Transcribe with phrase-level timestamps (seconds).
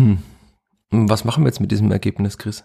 [0.00, 0.18] Hm.
[0.90, 2.64] Was machen wir jetzt mit diesem Ergebnis, Chris?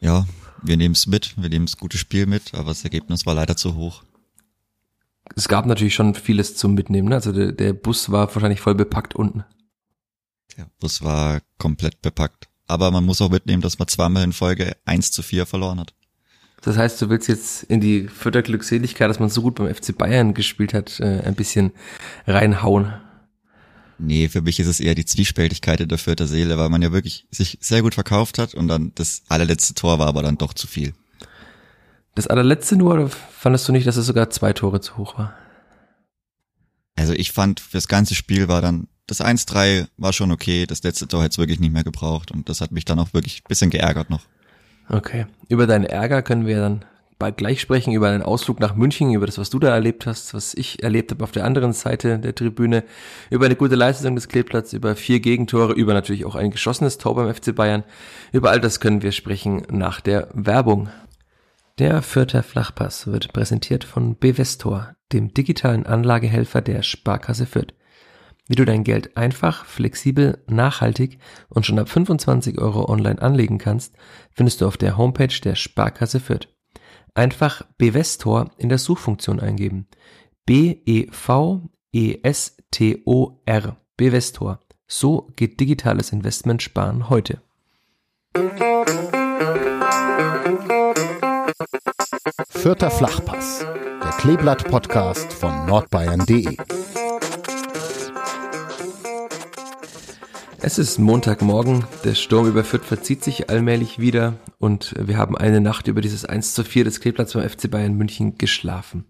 [0.00, 0.26] Ja,
[0.62, 3.56] wir nehmen es mit, wir nehmen das gute Spiel mit, aber das Ergebnis war leider
[3.56, 4.04] zu hoch.
[5.34, 7.16] Es gab natürlich schon vieles zum Mitnehmen, ne?
[7.16, 9.44] Also der, der Bus war wahrscheinlich voll bepackt unten.
[10.56, 12.48] Der Bus war komplett bepackt.
[12.68, 15.92] Aber man muss auch mitnehmen, dass man zweimal in Folge 1 zu 4 verloren hat.
[16.62, 20.34] Das heißt, du willst jetzt in die Glückseligkeit, dass man so gut beim FC Bayern
[20.34, 21.72] gespielt hat, äh, ein bisschen
[22.26, 22.94] reinhauen.
[23.98, 26.92] Nee, für mich ist es eher die Zwiespältigkeit in der Fürther Seele, weil man ja
[26.92, 30.52] wirklich sich sehr gut verkauft hat und dann das allerletzte Tor war aber dann doch
[30.52, 30.92] zu viel.
[32.14, 35.34] Das allerletzte nur, oder fandest du nicht, dass es sogar zwei Tore zu hoch war?
[36.96, 41.06] Also ich fand, fürs ganze Spiel war dann, das 1-3 war schon okay, das letzte
[41.08, 43.48] Tor hätte es wirklich nicht mehr gebraucht und das hat mich dann auch wirklich ein
[43.48, 44.22] bisschen geärgert noch.
[44.88, 45.26] Okay.
[45.48, 46.84] Über deinen Ärger können wir dann
[47.18, 50.34] bald gleich sprechen, über einen Ausflug nach München, über das, was du da erlebt hast,
[50.34, 52.84] was ich erlebt habe auf der anderen Seite der Tribüne,
[53.30, 57.14] über eine gute Leistung des Kleeblatts, über vier Gegentore, über natürlich auch ein geschossenes Tor
[57.14, 57.84] beim FC Bayern.
[58.32, 60.88] Über all das können wir sprechen nach der Werbung.
[61.78, 67.74] Der Fürther Flachpass wird präsentiert von Bevestor, dem digitalen Anlagehelfer der Sparkasse Fürth.
[68.48, 73.96] Wie du dein Geld einfach, flexibel, nachhaltig und schon ab 25 Euro online anlegen kannst,
[74.32, 76.48] findest du auf der Homepage der Sparkasse Fürth.
[77.16, 79.88] Einfach Bevestor in der Suchfunktion eingeben.
[80.44, 81.06] B-E-V-E-S-T-O-R.
[83.96, 84.60] Bevestor.
[84.86, 87.40] So geht digitales Investment sparen heute.
[92.50, 96.58] Vierter Flachpass, der Kleeblatt-Podcast von nordbayern.de.
[100.66, 105.60] Es ist Montagmorgen, der Sturm über Fürth verzieht sich allmählich wieder und wir haben eine
[105.60, 109.04] Nacht über dieses 1 zu 4 des Kleeblatts beim FC Bayern München geschlafen.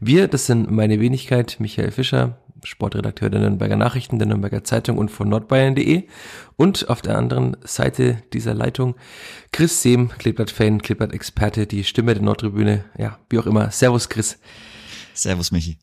[0.00, 5.10] Wir, das sind meine Wenigkeit, Michael Fischer, Sportredakteur der Nürnberger Nachrichten, der Nürnberger Zeitung und
[5.10, 6.04] von nordbayern.de
[6.56, 8.94] und auf der anderen Seite dieser Leitung
[9.52, 13.70] Chris Sehm, Kleeblatt-Fan, Kleeblatt-Experte, die Stimme der Nordtribüne, ja, wie auch immer.
[13.70, 14.38] Servus Chris.
[15.12, 15.76] Servus Michi.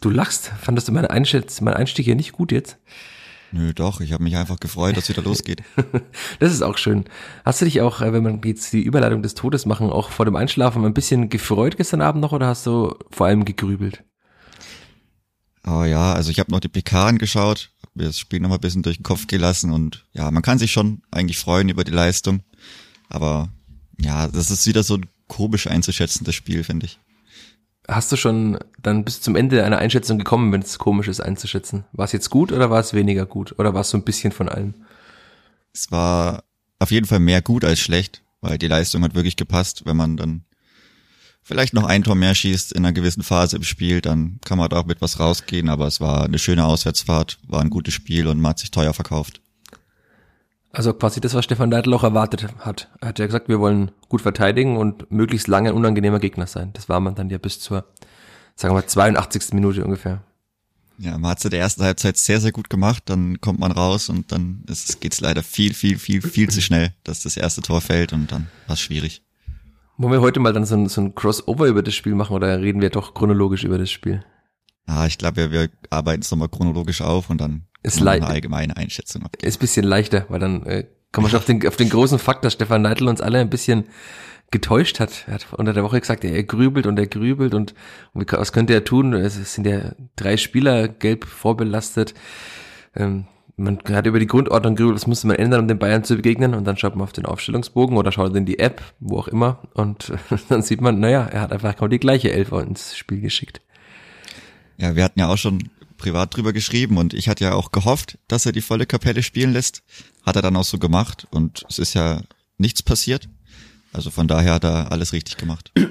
[0.00, 2.78] Du lachst, fandest du meine Einschätz mein Einstieg hier nicht gut jetzt?
[3.50, 5.62] Nö, doch, ich habe mich einfach gefreut, dass wieder losgeht.
[6.38, 7.04] das ist auch schön.
[7.44, 10.26] Hast du dich auch, äh, wenn man jetzt die Überleitung des Todes machen, auch vor
[10.26, 14.04] dem Einschlafen ein bisschen gefreut gestern Abend noch oder hast du vor allem gegrübelt?
[15.66, 18.56] Oh ja, also ich habe noch die PK angeschaut, hab mir das Spiel noch mal
[18.56, 21.84] ein bisschen durch den Kopf gelassen und ja, man kann sich schon eigentlich freuen über
[21.84, 22.42] die Leistung,
[23.08, 23.50] aber
[24.00, 27.00] ja, das ist wieder so ein komisch einzuschätzendes Spiel, finde ich.
[27.90, 31.84] Hast du schon dann bis zum Ende einer Einschätzung gekommen, wenn es komisch ist einzuschätzen?
[31.92, 33.58] War es jetzt gut oder war es weniger gut?
[33.58, 34.74] Oder war es so ein bisschen von allem?
[35.72, 36.44] Es war
[36.78, 39.86] auf jeden Fall mehr gut als schlecht, weil die Leistung hat wirklich gepasst.
[39.86, 40.44] Wenn man dann
[41.42, 44.68] vielleicht noch ein Tor mehr schießt in einer gewissen Phase im Spiel, dann kann man
[44.68, 45.70] da auch mit was rausgehen.
[45.70, 48.92] Aber es war eine schöne Auswärtsfahrt, war ein gutes Spiel und man hat sich teuer
[48.92, 49.40] verkauft.
[50.78, 52.88] Also quasi das, was Stefan Neidl auch erwartet hat.
[53.00, 56.70] Er hat ja gesagt, wir wollen gut verteidigen und möglichst lange ein unangenehmer Gegner sein.
[56.74, 57.84] Das war man dann ja bis zur,
[58.54, 59.54] sagen wir mal, 82.
[59.54, 60.22] Minute ungefähr.
[60.96, 63.72] Ja, man hat es in der ersten Halbzeit sehr, sehr gut gemacht, dann kommt man
[63.72, 64.62] raus und dann
[65.00, 68.30] geht es leider viel, viel, viel, viel zu schnell, dass das erste Tor fällt und
[68.30, 69.24] dann war es schwierig.
[69.96, 72.60] Wollen wir heute mal dann so ein, so ein Crossover über das Spiel machen oder
[72.60, 74.22] reden wir doch chronologisch über das Spiel?
[74.88, 78.76] Ah, ich glaube, wir, wir arbeiten es nochmal chronologisch auf und dann ist eine allgemeine
[78.76, 79.46] Einschätzung abgeben.
[79.46, 82.44] Ist bisschen leichter, weil dann äh, kommen wir schon auf den, auf den großen Fakt,
[82.44, 83.84] dass Stefan Neidl uns alle ein bisschen
[84.50, 85.24] getäuscht hat.
[85.26, 87.74] Er hat unter der Woche gesagt, er grübelt und er grübelt und,
[88.14, 89.12] und was könnte er tun?
[89.12, 92.14] Es sind ja drei Spieler gelb vorbelastet.
[92.96, 96.16] Ähm, man hat über die Grundordnung grübelt, das musste man ändern, um den Bayern zu
[96.16, 99.28] begegnen und dann schaut man auf den Aufstellungsbogen oder schaut in die App, wo auch
[99.28, 100.12] immer und
[100.48, 103.60] dann sieht man, naja, er hat einfach genau die gleiche Elfer ins Spiel geschickt.
[104.78, 108.18] Ja, wir hatten ja auch schon privat drüber geschrieben und ich hatte ja auch gehofft,
[108.28, 109.82] dass er die volle Kapelle spielen lässt.
[110.24, 112.22] Hat er dann auch so gemacht und es ist ja
[112.56, 113.28] nichts passiert.
[113.92, 115.72] Also von daher hat er alles richtig gemacht.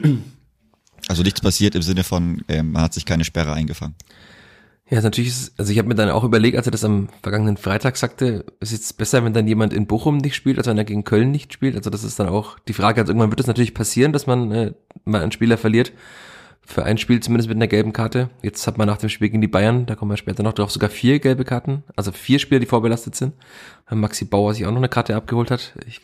[1.10, 3.96] Also nichts passiert im Sinne von, ähm, man hat sich keine Sperre eingefangen.
[4.90, 7.56] Ja, natürlich ist, also ich habe mir dann auch überlegt, als er das am vergangenen
[7.56, 10.84] Freitag sagte, ist jetzt besser, wenn dann jemand in Bochum nicht spielt, als wenn er
[10.84, 11.78] gegen Köln nicht spielt.
[11.78, 14.52] Also das ist dann auch die Frage, also irgendwann wird es natürlich passieren, dass man
[14.52, 14.74] äh,
[15.06, 15.94] mal einen Spieler verliert
[16.68, 18.30] für ein Spiel zumindest mit einer gelben Karte.
[18.44, 20.70] Jetzt hat man nach dem Spiel gegen die Bayern, da kommen wir später noch drauf,
[20.70, 21.84] sogar vier gelbe Karten.
[21.96, 23.34] Also vier Spieler, die vorbelastet sind.
[23.90, 25.74] Maxi Bauer sich auch noch eine Karte abgeholt hat.
[25.88, 26.02] Ich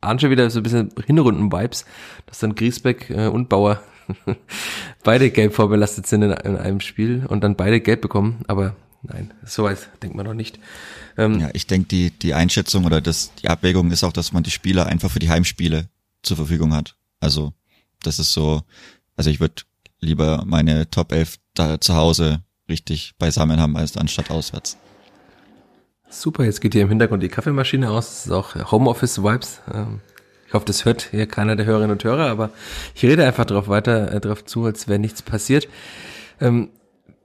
[0.00, 1.84] ahne schon wieder so ein bisschen Hinrunden-Vibes,
[2.26, 3.82] dass dann Griesbeck äh, und Bauer
[5.02, 8.44] beide gelb vorbelastet sind in, in, einem Spiel und dann beide gelb bekommen.
[8.46, 10.60] Aber nein, soweit denkt man noch nicht.
[11.18, 14.44] Ähm, ja, ich denke, die, die Einschätzung oder das, die Abwägung ist auch, dass man
[14.44, 15.88] die Spieler einfach für die Heimspiele
[16.22, 16.96] zur Verfügung hat.
[17.18, 17.52] Also
[18.02, 18.62] das ist so,
[19.16, 19.62] also ich würde
[20.04, 24.76] lieber meine Top 11 da zu Hause richtig beisammen haben als anstatt auswärts.
[26.08, 28.06] Super, jetzt geht hier im Hintergrund die Kaffeemaschine aus.
[28.06, 29.60] Das ist auch Homeoffice-Vibes.
[29.72, 30.00] Ähm,
[30.46, 32.50] ich hoffe, das hört hier keiner der Hörerinnen und Hörer, aber
[32.94, 35.68] ich rede einfach drauf weiter, äh, drauf zu, als wäre nichts passiert.
[36.40, 36.70] Ähm,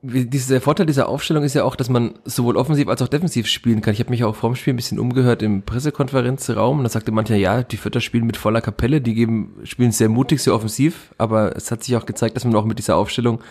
[0.02, 3.82] dieser Vorteil dieser Aufstellung ist ja auch, dass man sowohl offensiv als auch defensiv spielen
[3.82, 3.94] kann.
[3.94, 7.36] Ich habe mich auch vorm Spiel ein bisschen umgehört im Pressekonferenzraum und da sagte mancher,
[7.36, 11.56] ja, die Vierter spielen mit voller Kapelle, die geben, spielen sehr mutig, sehr offensiv, aber
[11.56, 13.42] es hat sich auch gezeigt, dass man auch mit dieser Aufstellung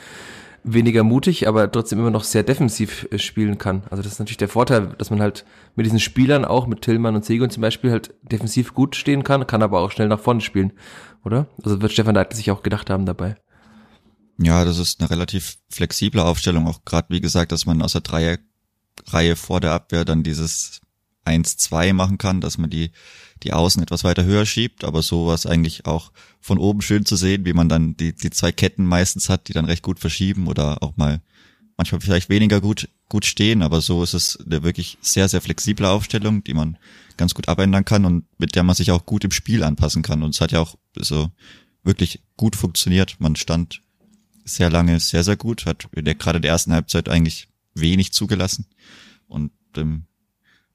[0.65, 3.83] weniger mutig, aber trotzdem immer noch sehr defensiv äh, spielen kann.
[3.91, 5.45] Also das ist natürlich der Vorteil, dass man halt
[5.77, 9.47] mit diesen Spielern auch, mit Tillmann und Segun zum Beispiel, halt defensiv gut stehen kann,
[9.47, 10.73] kann aber auch schnell nach vorne spielen,
[11.25, 11.47] oder?
[11.63, 13.37] Also wird Stefan Leitl sich auch gedacht haben dabei.
[14.41, 18.03] Ja, das ist eine relativ flexible Aufstellung, auch gerade wie gesagt, dass man aus der
[18.03, 20.81] Dreierreihe vor der Abwehr dann dieses
[21.27, 22.93] 1-2 machen kann, dass man die,
[23.43, 27.45] die Außen etwas weiter höher schiebt, aber sowas eigentlich auch von oben schön zu sehen,
[27.45, 30.83] wie man dann die, die zwei Ketten meistens hat, die dann recht gut verschieben oder
[30.83, 31.21] auch mal
[31.77, 35.87] manchmal vielleicht weniger gut, gut stehen, aber so ist es eine wirklich sehr, sehr flexible
[35.87, 36.77] Aufstellung, die man
[37.17, 40.23] ganz gut abändern kann und mit der man sich auch gut im Spiel anpassen kann.
[40.23, 41.31] Und es hat ja auch so
[41.85, 43.17] wirklich gut funktioniert.
[43.21, 43.83] Man stand
[44.49, 48.67] sehr lange sehr, sehr gut, hat in der, gerade der ersten Halbzeit eigentlich wenig zugelassen.
[49.27, 50.05] Und ähm,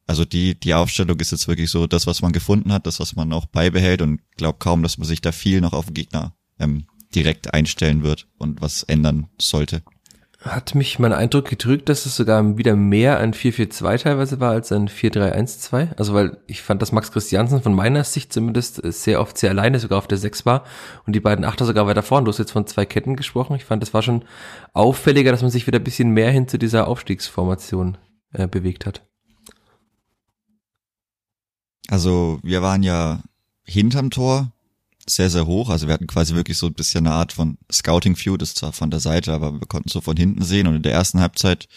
[0.06, 3.16] also die, die Aufstellung ist jetzt wirklich so das, was man gefunden hat, das, was
[3.16, 6.36] man auch beibehält und glaube kaum, dass man sich da viel noch auf den Gegner
[6.60, 6.86] ähm,
[7.16, 9.84] direkt einstellen wird und was ändern sollte
[10.44, 14.72] hat mich mein Eindruck getrügt, dass es sogar wieder mehr ein 4-4-2 teilweise war als
[14.74, 15.96] ein 4-3-1-2.
[15.96, 19.80] Also weil ich fand, dass Max Christiansen von meiner Sicht zumindest sehr oft sehr alleine
[19.80, 20.66] sogar auf der 6 war
[21.06, 22.26] und die beiden Achter sogar weiter vorn.
[22.26, 23.56] Du hast jetzt von zwei Ketten gesprochen.
[23.56, 24.26] Ich fand, das war schon
[24.74, 27.98] auffälliger, dass man sich wieder ein bisschen mehr hin zu dieser Aufstiegsformation
[28.34, 29.06] äh, bewegt hat.
[31.88, 33.22] Also wir waren ja
[33.64, 34.52] hinterm Tor
[35.08, 35.70] sehr, sehr hoch.
[35.70, 38.74] Also wir hatten quasi wirklich so ein bisschen eine Art von Scouting View, das zwar
[38.74, 40.68] von der Seite, aber wir konnten so von hinten sehen.
[40.68, 41.68] Und in der ersten Halbzeit,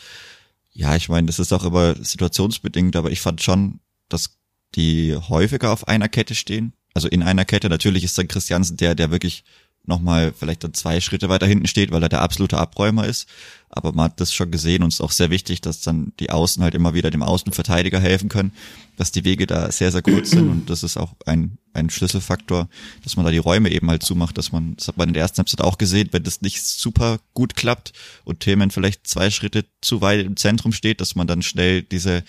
[0.72, 4.36] ja, ich meine, das ist auch immer situationsbedingt, aber ich fand schon, dass
[4.74, 6.72] die häufiger auf einer Kette stehen.
[6.94, 9.44] Also in einer Kette, natürlich ist dann Christiansen der, der wirklich
[9.88, 13.28] nochmal vielleicht dann zwei Schritte weiter hinten steht, weil er der absolute Abräumer ist.
[13.68, 16.30] Aber man hat das schon gesehen und es ist auch sehr wichtig, dass dann die
[16.30, 18.52] Außen halt immer wieder dem Außenverteidiger helfen können,
[18.96, 22.68] dass die Wege da sehr, sehr kurz sind und das ist auch ein, ein Schlüsselfaktor,
[23.02, 25.22] dass man da die Räume eben halt zumacht, dass man, das hat man in der
[25.22, 27.92] ersten Halbzeit auch gesehen, wenn das nicht super gut klappt
[28.24, 32.22] und Themen vielleicht zwei Schritte zu weit im Zentrum steht, dass man dann schnell diese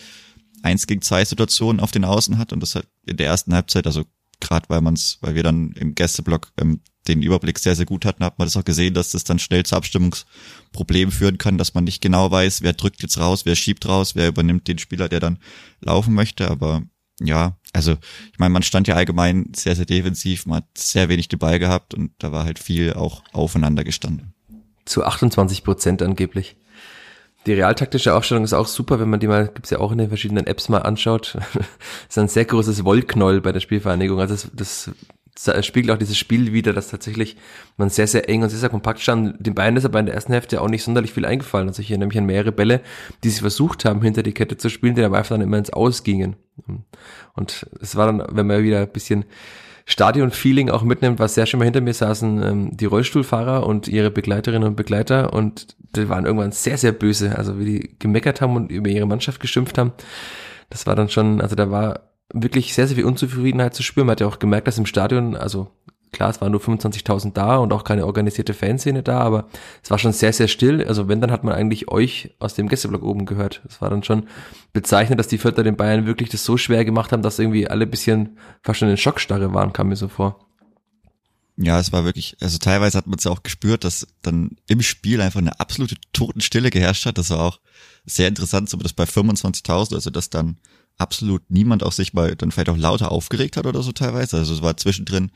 [0.64, 3.86] eins gegen zwei Situationen auf den Außen hat und das hat in der ersten Halbzeit,
[3.86, 4.06] also
[4.40, 8.06] gerade weil man es, weil wir dann im Gästeblock ähm, den Überblick sehr, sehr gut
[8.06, 11.74] hatten, hat man das auch gesehen, dass das dann schnell zu Abstimmungsproblemen führen kann, dass
[11.74, 15.10] man nicht genau weiß, wer drückt jetzt raus, wer schiebt raus, wer übernimmt den Spieler,
[15.10, 15.40] der dann
[15.80, 16.50] laufen möchte.
[16.50, 16.84] Aber
[17.20, 17.94] ja, also
[18.32, 21.60] ich meine, man stand ja allgemein sehr, sehr defensiv, man hat sehr wenig den Ball
[21.60, 24.34] gehabt und da war halt viel auch aufeinander gestanden.
[24.86, 26.58] Zu 28 Prozent angeblich.
[27.48, 30.10] Die realtaktische Aufstellung ist auch super, wenn man die mal, gibt's ja auch in den
[30.10, 31.36] verschiedenen Apps mal anschaut.
[31.54, 31.66] das
[32.10, 34.20] ist ein sehr großes Wollknoll bei der Spielvereinigung.
[34.20, 34.92] Also das,
[35.46, 37.38] das spiegelt auch dieses Spiel wieder, dass tatsächlich
[37.78, 39.38] man sehr, sehr eng und sehr, sehr kompakt stand.
[39.40, 41.70] Den Bayern ist aber in der ersten Hälfte auch nicht sonderlich viel eingefallen.
[41.70, 42.82] Also hier nämlich an mehrere Bälle,
[43.24, 45.72] die sie versucht haben, hinter die Kette zu spielen, die aber einfach dann immer ins
[45.72, 46.36] Aus gingen.
[47.34, 49.24] Und es war dann, wenn man wieder ein bisschen
[49.90, 54.12] Stadion-Feeling auch mitnimmt, was sehr schön mal hinter mir saßen ähm, die Rollstuhlfahrer und ihre
[54.12, 58.58] Begleiterinnen und Begleiter und die waren irgendwann sehr, sehr böse, also wie die gemeckert haben
[58.58, 59.94] und über ihre Mannschaft geschimpft haben.
[60.70, 64.08] Das war dann schon, also da war wirklich sehr, sehr viel Unzufriedenheit zu spüren.
[64.08, 65.72] Man hat ja auch gemerkt, dass im Stadion, also
[66.12, 69.48] klar, es waren nur 25.000 da und auch keine organisierte Fanszene da, aber
[69.84, 70.84] es war schon sehr, sehr still.
[70.86, 73.62] Also wenn, dann hat man eigentlich euch aus dem Gästeblock oben gehört.
[73.68, 74.28] Es war dann schon
[74.74, 77.88] bezeichnend, dass die Vierter den Bayern wirklich das so schwer gemacht haben, dass irgendwie alle
[77.88, 80.48] bisschen fast schon in Schockstarre waren, kam mir so vor.
[81.60, 84.84] Ja, es war wirklich, also teilweise hat man es ja auch gespürt, dass dann im
[84.84, 87.18] Spiel einfach eine absolute Totenstille geherrscht hat.
[87.18, 87.60] Das war auch
[88.06, 90.58] sehr interessant, so das bei 25.000, also dass dann
[90.98, 94.38] absolut niemand auch sich mal dann vielleicht auch lauter aufgeregt hat oder so teilweise.
[94.38, 95.32] Also es war zwischendrin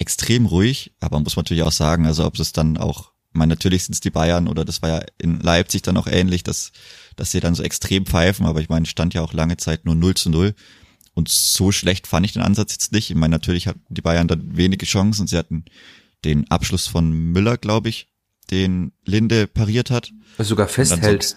[0.00, 3.50] extrem ruhig, aber muss man natürlich auch sagen, also ob es dann auch, ich meine,
[3.50, 6.72] natürlich sind es die Bayern oder das war ja in Leipzig dann auch ähnlich, dass,
[7.16, 9.94] dass sie dann so extrem pfeifen, aber ich meine, stand ja auch lange Zeit nur
[9.94, 10.54] 0 zu 0.
[11.12, 13.10] Und so schlecht fand ich den Ansatz jetzt nicht.
[13.10, 15.26] Ich meine, natürlich hatten die Bayern dann wenige Chancen.
[15.26, 15.64] Sie hatten
[16.24, 18.08] den Abschluss von Müller, glaube ich,
[18.50, 20.12] den Linde pariert hat.
[20.38, 21.36] Sogar festhält.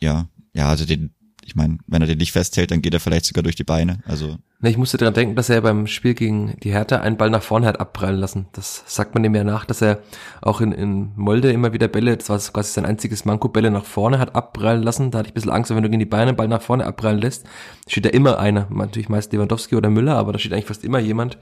[0.00, 3.26] ja, ja, also den, ich meine, wenn er den nicht festhält, dann geht er vielleicht
[3.26, 3.98] sogar durch die Beine.
[4.06, 7.30] Also Ne, ich musste daran denken, dass er beim Spiel gegen die Hertha einen Ball
[7.30, 8.46] nach vorne hat abprallen lassen.
[8.52, 9.98] Das sagt man ihm ja nach, dass er
[10.40, 13.84] auch in, in Molde immer wieder Bälle, das war quasi sein einziges Manko, Bälle nach
[13.84, 15.10] vorne hat abprallen lassen.
[15.10, 16.86] Da hatte ich ein bisschen Angst, wenn du gegen die Beine einen Ball nach vorne
[16.86, 17.44] abprallen lässt,
[17.88, 18.68] steht da immer einer.
[18.70, 21.38] Natürlich meist Lewandowski oder Müller, aber da steht eigentlich fast immer jemand,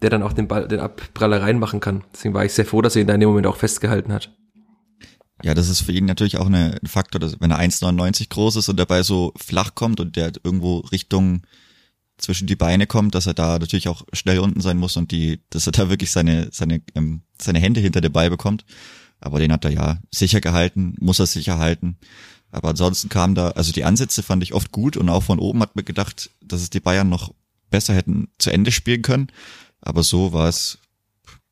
[0.00, 2.04] der dann auch den Ball, den Abpraller reinmachen kann.
[2.12, 4.32] Deswegen war ich sehr froh, dass er ihn da in dem Moment auch festgehalten hat.
[5.42, 8.68] Ja, das ist für ihn natürlich auch ein Faktor, dass wenn er 1,99 groß ist
[8.68, 11.42] und dabei so flach kommt und der irgendwo Richtung
[12.18, 15.40] zwischen die Beine kommt, dass er da natürlich auch schnell unten sein muss und die,
[15.50, 18.64] dass er da wirklich seine, seine, ähm, seine Hände hinter der Ball bekommt.
[19.20, 21.98] Aber den hat er ja sicher gehalten, muss er sicher halten.
[22.50, 25.60] Aber ansonsten kam da, also die Ansätze fand ich oft gut und auch von oben
[25.60, 27.32] hat mir gedacht, dass es die Bayern noch
[27.70, 29.28] besser hätten zu Ende spielen können.
[29.80, 30.78] Aber so war es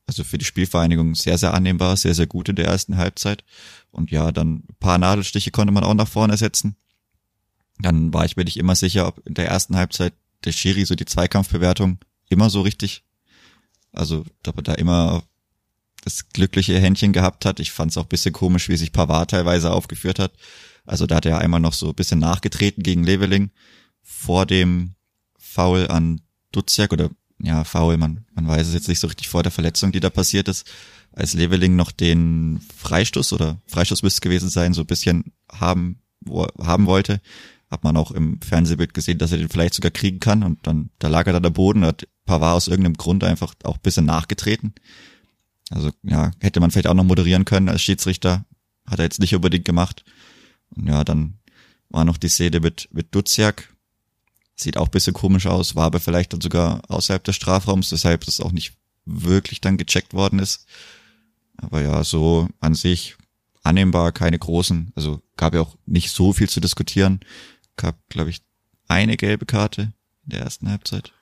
[0.08, 3.44] also für die Spielvereinigung sehr, sehr annehmbar, sehr, sehr gut in der ersten Halbzeit.
[3.90, 6.76] Und ja, dann paar Nadelstiche konnte man auch nach vorne setzen.
[7.78, 10.94] Dann war ich mir nicht immer sicher, ob in der ersten Halbzeit der Schiri so
[10.94, 11.98] die Zweikampfbewertung
[12.30, 13.04] immer so richtig,
[13.92, 15.24] also ob er da immer
[16.04, 17.60] das glückliche Händchen gehabt hat.
[17.60, 20.32] Ich fand es auch bisschen komisch, wie sich Pavard teilweise aufgeführt hat.
[20.86, 23.50] Also da hat er einmal noch so ein bisschen nachgetreten gegen Leveling
[24.02, 24.94] vor dem
[25.36, 27.10] Foul an Duziak oder
[27.40, 30.10] ja, faul, man, man weiß es jetzt nicht so richtig vor der Verletzung, die da
[30.10, 30.68] passiert ist,
[31.12, 36.46] als Leveling noch den Freistoß oder Freistoß müsste gewesen sein, so ein bisschen haben, wo,
[36.60, 37.20] haben wollte,
[37.70, 40.42] hat man auch im Fernsehbild gesehen, dass er den vielleicht sogar kriegen kann.
[40.42, 43.76] Und dann, da lag er da der Boden, hat Pavard aus irgendeinem Grund einfach auch
[43.76, 44.74] ein bisschen nachgetreten.
[45.70, 48.44] Also, ja, hätte man vielleicht auch noch moderieren können als Schiedsrichter,
[48.86, 50.04] hat er jetzt nicht unbedingt gemacht.
[50.70, 51.38] Und ja, dann
[51.90, 53.74] war noch die Szene mit, mit Duziak,
[54.60, 58.40] Sieht auch bisschen komisch aus, war aber vielleicht dann sogar außerhalb des Strafraums, weshalb das
[58.40, 58.74] auch nicht
[59.04, 60.66] wirklich dann gecheckt worden ist.
[61.56, 63.16] Aber ja, so an sich
[63.62, 64.92] annehmbar, keine großen.
[64.96, 67.20] Also gab ja auch nicht so viel zu diskutieren.
[67.76, 68.42] Gab, glaube ich,
[68.88, 69.92] eine gelbe Karte
[70.24, 71.12] in der ersten Halbzeit.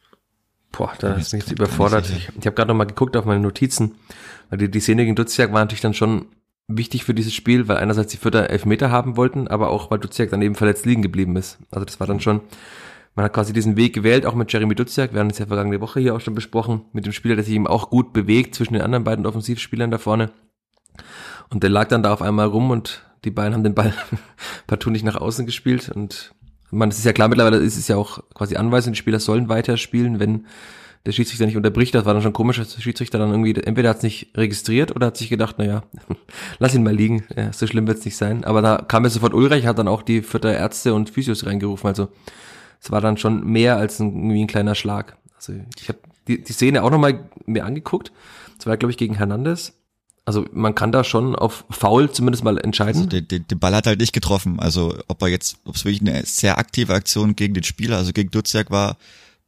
[0.72, 2.08] Boah, da ist mich überfordert.
[2.10, 3.96] Ich, ich habe gerade noch mal geguckt auf meine Notizen,
[4.48, 6.26] weil die, die Szene gegen Duziak war natürlich dann schon
[6.68, 10.30] wichtig für dieses Spiel, weil einerseits die Vierter Elfmeter haben wollten, aber auch weil Duziak
[10.30, 11.58] dann eben verletzt liegen geblieben ist.
[11.70, 12.40] Also das war dann schon
[13.16, 15.14] man hat quasi diesen Weg gewählt, auch mit Jeremy Duziak.
[15.14, 17.54] Wir haben es ja vergangene Woche hier auch schon besprochen, mit dem Spieler, der sich
[17.54, 20.30] eben auch gut bewegt zwischen den anderen beiden Offensivspielern da vorne.
[21.48, 23.94] Und der lag dann da auf einmal rum und die beiden haben den Ball
[24.66, 25.88] partout nicht nach außen gespielt.
[25.88, 26.34] Und
[26.70, 29.48] man, es ist ja klar, mittlerweile ist es ja auch quasi Anweisung, die Spieler sollen
[29.48, 30.44] weiter spielen, wenn
[31.06, 31.94] der Schiedsrichter nicht unterbricht.
[31.94, 34.94] Das war dann schon komisch, dass der Schiedsrichter dann irgendwie, entweder hat es nicht registriert
[34.94, 35.84] oder hat sich gedacht, naja,
[36.58, 38.44] lass ihn mal liegen, ja, so schlimm wird es nicht sein.
[38.44, 41.88] Aber da kam ja sofort Ulreich, hat dann auch die vierte Ärzte und Physios reingerufen.
[41.88, 42.08] Also
[42.80, 45.16] es war dann schon mehr als ein, irgendwie ein kleiner Schlag.
[45.36, 48.12] Also ich habe die, die Szene auch nochmal mir angeguckt.
[48.56, 49.72] Das war, glaube ich, gegen Hernandez.
[50.24, 53.02] Also man kann da schon auf Foul zumindest mal entscheiden.
[53.02, 54.58] Also den, den, den Ball hat halt nicht getroffen.
[54.58, 58.12] Also ob er jetzt, ob es wirklich eine sehr aktive Aktion gegen den Spieler, also
[58.12, 58.96] gegen Duziak war,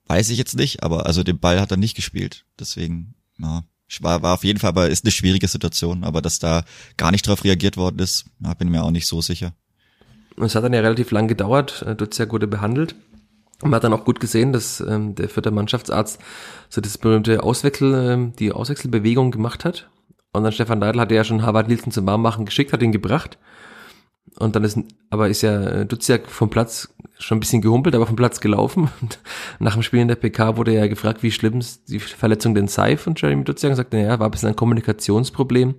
[0.07, 0.85] weiß ich jetzt nicht.
[0.85, 2.45] Aber also den Ball hat er nicht gespielt.
[2.61, 3.65] Deswegen, ja,
[4.01, 6.05] war, war auf jeden Fall, aber ist eine schwierige Situation.
[6.05, 6.65] Aber dass da
[6.97, 9.55] gar nicht drauf reagiert worden ist, ja, bin mir auch nicht so sicher.
[10.41, 11.85] Es hat dann ja relativ lang gedauert.
[11.97, 12.95] Duziak wurde behandelt.
[13.62, 16.21] Man hat dann auch gut gesehen, dass ähm, der vierte Mannschaftsarzt
[16.69, 19.91] so das berühmte Auswechsel, ähm, die Auswechselbewegung gemacht hat.
[20.33, 23.38] Und dann Stefan Leitl hatte ja schon Harvard Nielsen zum Warmmachen geschickt, hat ihn gebracht.
[24.39, 24.79] Und dann ist,
[25.11, 28.89] aber ist ja äh, Duziak vom Platz schon ein bisschen gehumpelt, aber vom Platz gelaufen.
[29.01, 29.19] Und
[29.59, 32.69] nach dem Spiel in der PK wurde er ja gefragt, wie schlimm die Verletzung denn
[32.69, 33.71] sei von Jeremy Duziak.
[33.71, 35.75] Und sagte, naja, war ein bisschen ein Kommunikationsproblem,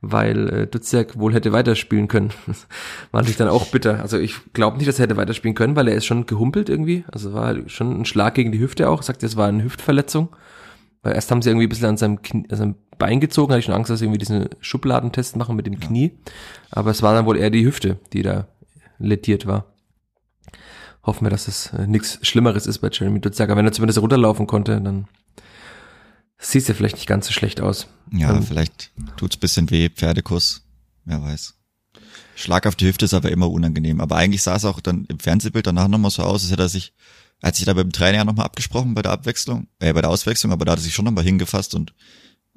[0.00, 2.30] weil äh, Duziak wohl hätte weiterspielen können.
[3.10, 4.00] war natürlich dann auch bitter.
[4.00, 7.04] Also ich glaube nicht, dass er hätte weiterspielen können, weil er ist schon gehumpelt irgendwie.
[7.12, 9.02] Also war schon ein Schlag gegen die Hüfte auch.
[9.02, 10.28] Sagt, es war eine Hüftverletzung.
[11.02, 13.60] Weil erst haben sie irgendwie ein bisschen an seinem, Knie, an seinem Bein gezogen, hatte
[13.60, 16.12] ich schon Angst, dass sie irgendwie diesen Schubladentest machen mit dem Knie.
[16.70, 18.48] Aber es war dann wohl eher die Hüfte, die da
[18.98, 19.66] lediert war.
[21.04, 23.48] Hoffen wir, dass es äh, nichts Schlimmeres ist bei Jeremy Duziak.
[23.48, 25.06] Aber wenn er zumindest runterlaufen konnte, dann
[26.38, 27.88] sieht es ja vielleicht nicht ganz so schlecht aus.
[28.12, 30.64] Ja, ähm, vielleicht tut's bisschen weh, Pferdekuss,
[31.04, 31.54] wer weiß.
[32.34, 34.00] Schlag auf die Hüfte ist aber immer unangenehm.
[34.00, 36.68] Aber eigentlich sah es auch dann im Fernsehbild danach nochmal so aus, als hätte er
[36.68, 36.92] sich
[37.42, 40.64] hat sich da beim Trainer nochmal abgesprochen bei der Abwechslung, äh, bei der Auswechslung, aber
[40.64, 41.94] da hat er sich schon nochmal hingefasst und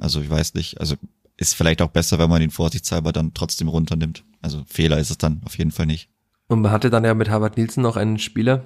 [0.01, 0.95] also ich weiß nicht, also
[1.37, 4.23] ist vielleicht auch besser, wenn man ihn vorsichtshalber dann trotzdem runternimmt.
[4.41, 6.09] Also Fehler ist es dann auf jeden Fall nicht.
[6.47, 8.63] Und man hatte dann ja mit Harvard Nielsen noch einen Spieler,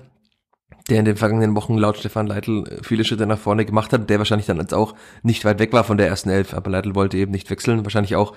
[0.90, 4.18] der in den vergangenen Wochen laut Stefan Leitl viele Schritte nach vorne gemacht hat, der
[4.18, 7.18] wahrscheinlich dann jetzt auch nicht weit weg war von der ersten Elf, aber Leitl wollte
[7.18, 8.36] eben nicht wechseln, wahrscheinlich auch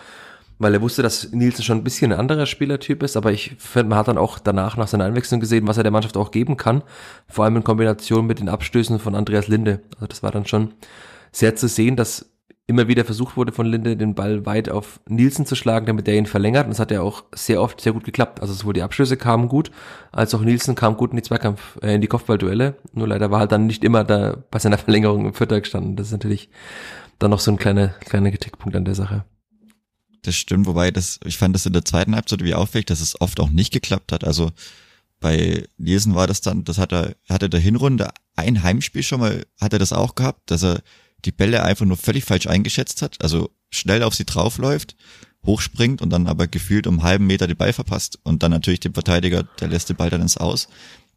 [0.58, 3.90] weil er wusste, dass Nielsen schon ein bisschen ein anderer Spielertyp ist, aber ich finde,
[3.90, 6.56] man hat dann auch danach nach seiner Einwechslung gesehen, was er der Mannschaft auch geben
[6.56, 6.82] kann,
[7.28, 9.82] vor allem in Kombination mit den Abstößen von Andreas Linde.
[9.94, 10.74] Also das war dann schon
[11.30, 12.26] sehr zu sehen, dass
[12.68, 16.16] immer wieder versucht wurde von Linde, den Ball weit auf Nielsen zu schlagen, damit er
[16.16, 16.64] ihn verlängert.
[16.64, 18.40] Und das hat ja auch sehr oft sehr gut geklappt.
[18.42, 19.70] Also sowohl die Abschlüsse kamen gut,
[20.12, 22.76] als auch Nielsen kam gut in die Zweikampf, äh, in die Kopfballduelle.
[22.92, 25.96] Nur leider war halt dann nicht immer da bei seiner Verlängerung im Vierter gestanden.
[25.96, 26.50] Das ist natürlich
[27.18, 29.24] dann noch so ein kleiner, kleiner Kritikpunkt an der Sache.
[30.22, 33.18] Das stimmt, wobei das, ich fand das in der zweiten Halbzeit wie auffällig, dass es
[33.18, 34.24] oft auch nicht geklappt hat.
[34.24, 34.50] Also
[35.20, 39.46] bei Nielsen war das dann, das hat er, hatte der Hinrunde ein Heimspiel schon mal,
[39.58, 40.82] hat er das auch gehabt, dass er
[41.24, 44.96] die Bälle einfach nur völlig falsch eingeschätzt hat, also schnell auf sie draufläuft,
[45.44, 48.94] hochspringt und dann aber gefühlt um halben Meter den Ball verpasst und dann natürlich dem
[48.94, 50.68] Verteidiger, der lässt den Ball dann ins Aus.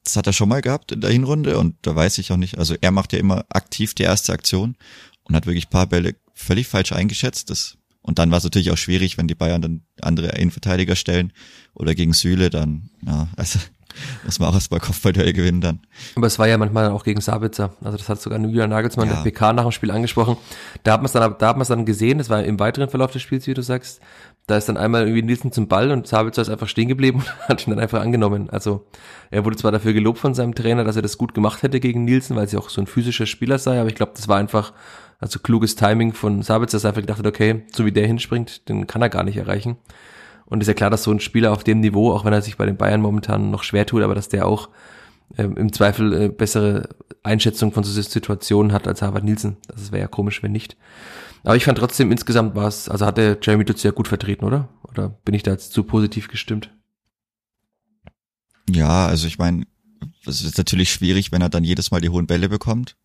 [0.03, 2.57] Das hat er schon mal gehabt in der Hinrunde und da weiß ich auch nicht,
[2.57, 4.75] also er macht ja immer aktiv die erste Aktion
[5.23, 7.49] und hat wirklich paar Bälle völlig falsch eingeschätzt.
[7.49, 11.33] Das, und dann war es natürlich auch schwierig, wenn die Bayern dann andere Innenverteidiger stellen
[11.75, 13.59] oder gegen Süle, dann, ja, also
[14.23, 15.79] muss man auch erst mal Kopfballduell gewinnen dann.
[16.15, 17.71] Aber es war ja manchmal auch gegen Sabitzer.
[17.83, 19.15] Also das hat sogar Julian Nagelsmann ja.
[19.15, 20.37] der PK nach dem Spiel angesprochen.
[20.83, 22.17] Da hat man es dann, da hat man es dann gesehen.
[22.17, 24.01] Das war im weiteren Verlauf des Spiels, wie du sagst.
[24.47, 27.49] Da ist dann einmal irgendwie Nielsen zum Ball und Sabitzer ist einfach stehen geblieben und
[27.49, 28.49] hat ihn dann einfach angenommen.
[28.49, 28.85] Also
[29.29, 32.05] er wurde zwar dafür gelobt von seinem Trainer, dass er das gut gemacht hätte gegen
[32.05, 34.73] Nielsen, weil sie auch so ein physischer Spieler sei, aber ich glaube, das war einfach
[35.21, 38.67] also kluges Timing von Sabitzer, dass er einfach gedacht hat, okay, so wie der hinspringt,
[38.67, 39.77] den kann er gar nicht erreichen.
[40.51, 42.57] Und ist ja klar, dass so ein Spieler auf dem Niveau, auch wenn er sich
[42.57, 44.69] bei den Bayern momentan noch schwer tut, aber dass der auch
[45.37, 46.89] äh, im Zweifel äh, bessere
[47.23, 49.55] Einschätzung von so Situationen hat als Harvard Nielsen.
[49.69, 50.75] Das wäre ja komisch, wenn nicht.
[51.43, 54.43] Aber ich fand trotzdem insgesamt war es, also hat der Jeremy Dutz ja gut vertreten,
[54.43, 54.67] oder?
[54.83, 56.69] Oder bin ich da jetzt zu positiv gestimmt?
[58.69, 59.65] Ja, also ich meine,
[60.25, 62.97] es ist natürlich schwierig, wenn er dann jedes Mal die hohen Bälle bekommt.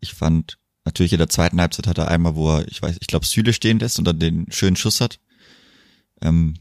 [0.00, 3.06] Ich fand, natürlich in der zweiten Halbzeit hat er einmal, wo er, ich weiß, ich
[3.06, 5.20] glaube, Süle stehen lässt und dann den schönen Schuss hat.
[6.20, 6.54] Ähm,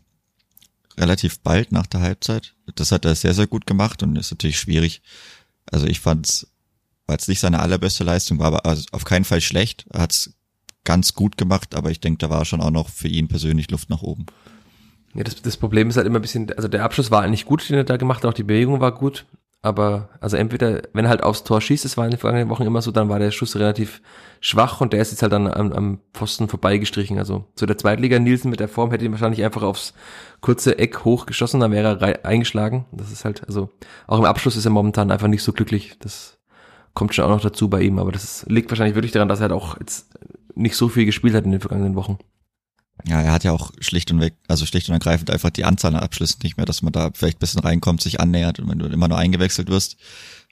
[0.99, 2.55] relativ bald nach der Halbzeit.
[2.75, 5.01] Das hat er sehr, sehr gut gemacht und ist natürlich schwierig.
[5.71, 6.47] Also ich fand's,
[7.07, 9.85] weil es nicht seine allerbeste Leistung war, aber also auf keinen Fall schlecht.
[9.89, 10.33] Er hat's
[10.83, 13.89] ganz gut gemacht, aber ich denke, da war schon auch noch für ihn persönlich Luft
[13.89, 14.25] nach oben.
[15.13, 17.67] Ja, das, das Problem ist halt immer ein bisschen, also der Abschluss war eigentlich gut,
[17.67, 19.25] den er da gemacht hat, auch die Bewegung war gut,
[19.61, 22.63] aber also entweder, wenn er halt aufs Tor schießt, das war in den vergangenen Wochen
[22.63, 24.01] immer so, dann war der Schuss relativ
[24.39, 27.17] schwach und der ist jetzt halt dann am, am Pfosten vorbeigestrichen.
[27.17, 29.93] Also so der Zweitliga Nielsen mit der Form hätte ihn wahrscheinlich einfach aufs
[30.39, 32.85] kurze Eck hochgeschossen, dann wäre er eingeschlagen.
[32.93, 33.69] Das ist halt, also
[34.07, 35.97] auch im Abschluss ist er momentan einfach nicht so glücklich.
[35.99, 36.37] Das
[36.93, 39.49] kommt schon auch noch dazu bei ihm, aber das liegt wahrscheinlich wirklich daran, dass er
[39.49, 40.07] halt auch jetzt
[40.55, 42.17] nicht so viel gespielt hat in den vergangenen Wochen.
[43.07, 45.95] Ja, er hat ja auch schlicht und weg, also schlicht und ergreifend einfach die Anzahl
[45.95, 48.79] an Abschlüssen nicht mehr, dass man da vielleicht ein bisschen reinkommt, sich annähert und wenn
[48.79, 49.97] du immer nur eingewechselt wirst,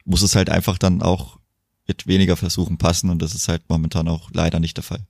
[0.06, 1.40] muss es halt einfach dann auch
[1.88, 5.06] mit weniger Versuchen passen und das ist halt momentan auch leider nicht der Fall.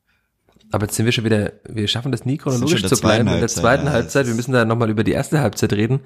[0.71, 3.47] Aber jetzt sind wir schon wieder, wir schaffen das nie chronologisch zu bleiben in der
[3.47, 4.27] zweiten ja, Halbzeit.
[4.27, 6.01] Wir müssen da nochmal über die erste Halbzeit reden.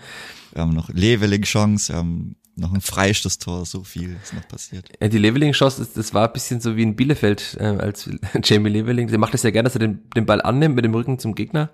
[0.53, 4.89] Wir haben noch Leveling-Chance, wir haben noch ein Freistoßtor, so viel ist noch passiert.
[5.01, 8.09] Ja, die Leveling-Chance, das, das war ein bisschen so wie in Bielefeld, äh, als
[8.43, 10.93] Jamie Leveling, der macht das ja gerne, dass er den, den Ball annimmt mit dem
[10.93, 11.69] Rücken zum Gegner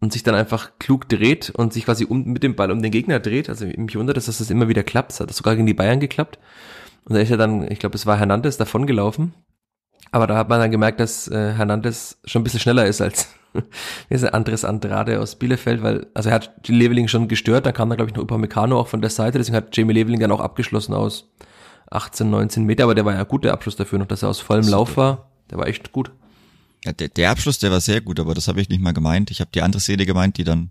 [0.00, 2.92] und sich dann einfach klug dreht und sich quasi um, mit dem Ball um den
[2.92, 3.48] Gegner dreht.
[3.48, 5.10] Also mich wundert dass das immer wieder klappt.
[5.10, 6.38] Das hat sogar gegen die Bayern geklappt.
[7.04, 9.34] Und da ist er dann, ich glaube, es war Hernandez davon gelaufen.
[10.14, 13.30] Aber da hat man dann gemerkt, dass äh, Hernandez schon ein bisschen schneller ist als
[14.10, 17.90] dieser Andres Andrade aus Bielefeld, weil, also er hat die Leveling schon gestört, dann kam
[17.90, 20.38] da glaube ich noch Upamecano auch von der Seite, deswegen hat Jamie Leveling dann auch
[20.38, 21.32] abgeschlossen aus
[21.90, 24.38] 18, 19 Meter, aber der war ja gut, der Abschluss dafür noch, dass er aus
[24.38, 24.68] vollem.
[24.68, 26.12] Lauf war, der war echt gut.
[26.84, 29.32] Ja, der, der Abschluss, der war sehr gut, aber das habe ich nicht mal gemeint.
[29.32, 30.70] Ich habe die andere Szene gemeint, die dann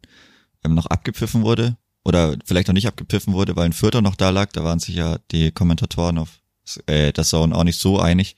[0.63, 1.75] ähm, noch abgepfiffen wurde
[2.05, 4.53] oder vielleicht noch nicht abgepfiffen wurde, weil ein Vierter noch da lag.
[4.53, 6.39] Da waren sich ja die Kommentatoren auf
[6.85, 8.37] äh, das Zone auch nicht so einig.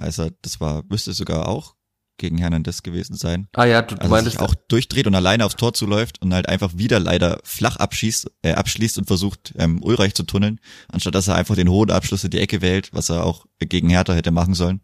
[0.00, 1.74] Also das war, müsste sogar auch
[2.16, 3.48] gegen Hernandez gewesen sein.
[3.54, 6.34] Ah ja, du, du also meinst sich auch durchdreht und alleine aufs Tor zuläuft und
[6.34, 11.14] halt einfach wieder leider flach abschießt, äh, abschließt und versucht ähm, Ulreich zu tunneln, anstatt
[11.14, 14.12] dass er einfach den hohen Abschluss in die Ecke wählt, was er auch gegen Hertha
[14.12, 14.82] hätte machen sollen.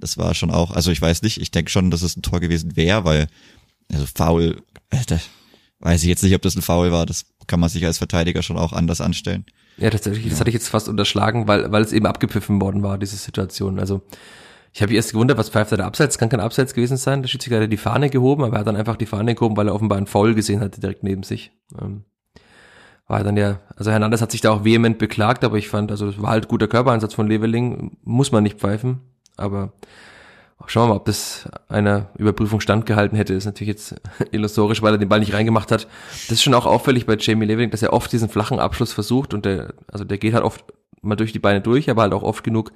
[0.00, 2.40] Das war schon auch, also ich weiß nicht, ich denke schon, dass es ein Tor
[2.40, 3.28] gewesen wäre, weil
[3.92, 5.18] also Foul, äh,
[5.78, 7.06] weiß ich jetzt nicht, ob das ein Foul war.
[7.06, 9.44] Das kann man sich als Verteidiger schon auch anders anstellen.
[9.76, 12.98] Ja, tatsächlich, das hatte ich jetzt fast unterschlagen, weil, weil es eben abgepfiffen worden war,
[12.98, 13.78] diese Situation.
[13.78, 14.02] Also
[14.72, 16.16] ich habe erst gewundert, was pfeift er da abseits?
[16.16, 17.22] Kann kein Abseits gewesen sein.
[17.22, 19.68] Der Schiedsrichter hat die Fahne gehoben, aber er hat dann einfach die Fahne gehoben, weil
[19.68, 21.52] er offenbar einen Foul gesehen hatte direkt neben sich.
[21.80, 22.04] Ähm,
[23.06, 26.06] war dann ja, also Hernandez hat sich da auch vehement beklagt, aber ich fand, also
[26.06, 29.00] das war halt guter Körpereinsatz von Leveling, muss man nicht pfeifen,
[29.36, 29.74] aber
[30.66, 34.00] schauen wir mal, ob das einer Überprüfung standgehalten hätte, ist natürlich jetzt
[34.32, 35.86] illusorisch, weil er den Ball nicht reingemacht hat.
[36.12, 39.34] Das ist schon auch auffällig bei Jamie Leveling, dass er oft diesen flachen Abschluss versucht
[39.34, 40.64] und der, also der geht halt oft
[41.02, 42.72] mal durch die Beine durch, aber halt auch oft genug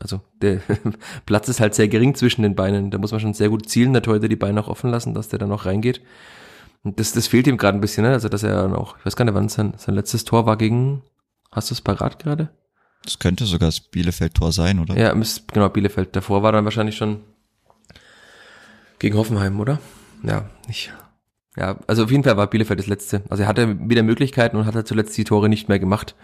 [0.00, 0.60] also der
[1.26, 2.90] Platz ist halt sehr gering zwischen den Beinen.
[2.90, 5.28] Da muss man schon sehr gut zielen, der Torhüter die Beine auch offen lassen, dass
[5.28, 6.00] der dann auch reingeht.
[6.82, 8.10] Und das, das fehlt ihm gerade ein bisschen, ne?
[8.10, 10.58] Also dass er dann auch, ich weiß gar nicht, wann sein, sein letztes Tor war
[10.58, 11.02] gegen,
[11.50, 12.50] hast du es parat gerade?
[13.04, 14.96] Das könnte sogar das Bielefeld-Tor sein, oder?
[14.96, 15.14] Ja,
[15.52, 16.16] genau, Bielefeld.
[16.16, 17.20] Davor war dann wahrscheinlich schon
[18.98, 19.78] gegen Hoffenheim, oder?
[20.22, 20.90] Ja, ich,
[21.56, 23.22] ja, also auf jeden Fall war Bielefeld das letzte.
[23.28, 26.14] Also er hatte wieder Möglichkeiten und hat halt zuletzt die Tore nicht mehr gemacht.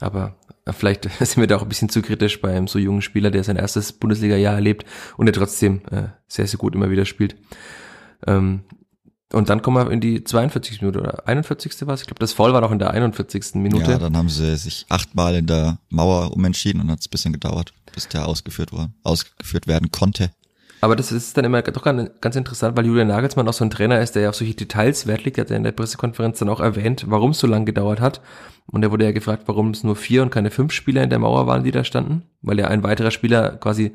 [0.00, 0.36] Aber
[0.70, 3.44] vielleicht sind wir da auch ein bisschen zu kritisch bei einem so jungen Spieler, der
[3.44, 4.84] sein erstes Bundesliga-Jahr erlebt
[5.16, 7.36] und der trotzdem äh, sehr, sehr gut immer wieder spielt.
[8.26, 8.64] Ähm,
[9.32, 10.80] und dann kommen wir in die 42.
[10.80, 11.86] Minute oder 41.
[11.86, 12.02] was?
[12.02, 13.56] Ich glaube, das Foul war noch in der 41.
[13.56, 13.90] Minute.
[13.90, 17.32] Ja, dann haben sie sich achtmal in der Mauer umentschieden und hat es ein bisschen
[17.32, 20.30] gedauert, bis der ausgeführt war, ausgeführt werden konnte.
[20.80, 24.00] Aber das ist dann immer doch ganz interessant, weil Julian Nagelsmann auch so ein Trainer
[24.00, 25.38] ist, der ja auf solche Details Wert legt.
[25.38, 28.20] Er hat ja in der Pressekonferenz dann auch erwähnt, warum es so lange gedauert hat.
[28.66, 31.18] Und er wurde ja gefragt, warum es nur vier und keine fünf Spieler in der
[31.18, 32.22] Mauer waren, die da standen.
[32.42, 33.94] Weil ja ein weiterer Spieler quasi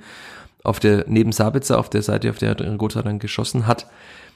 [0.64, 3.88] auf der, neben Sabitzer, auf der Seite, auf der Gotha dann geschossen hat,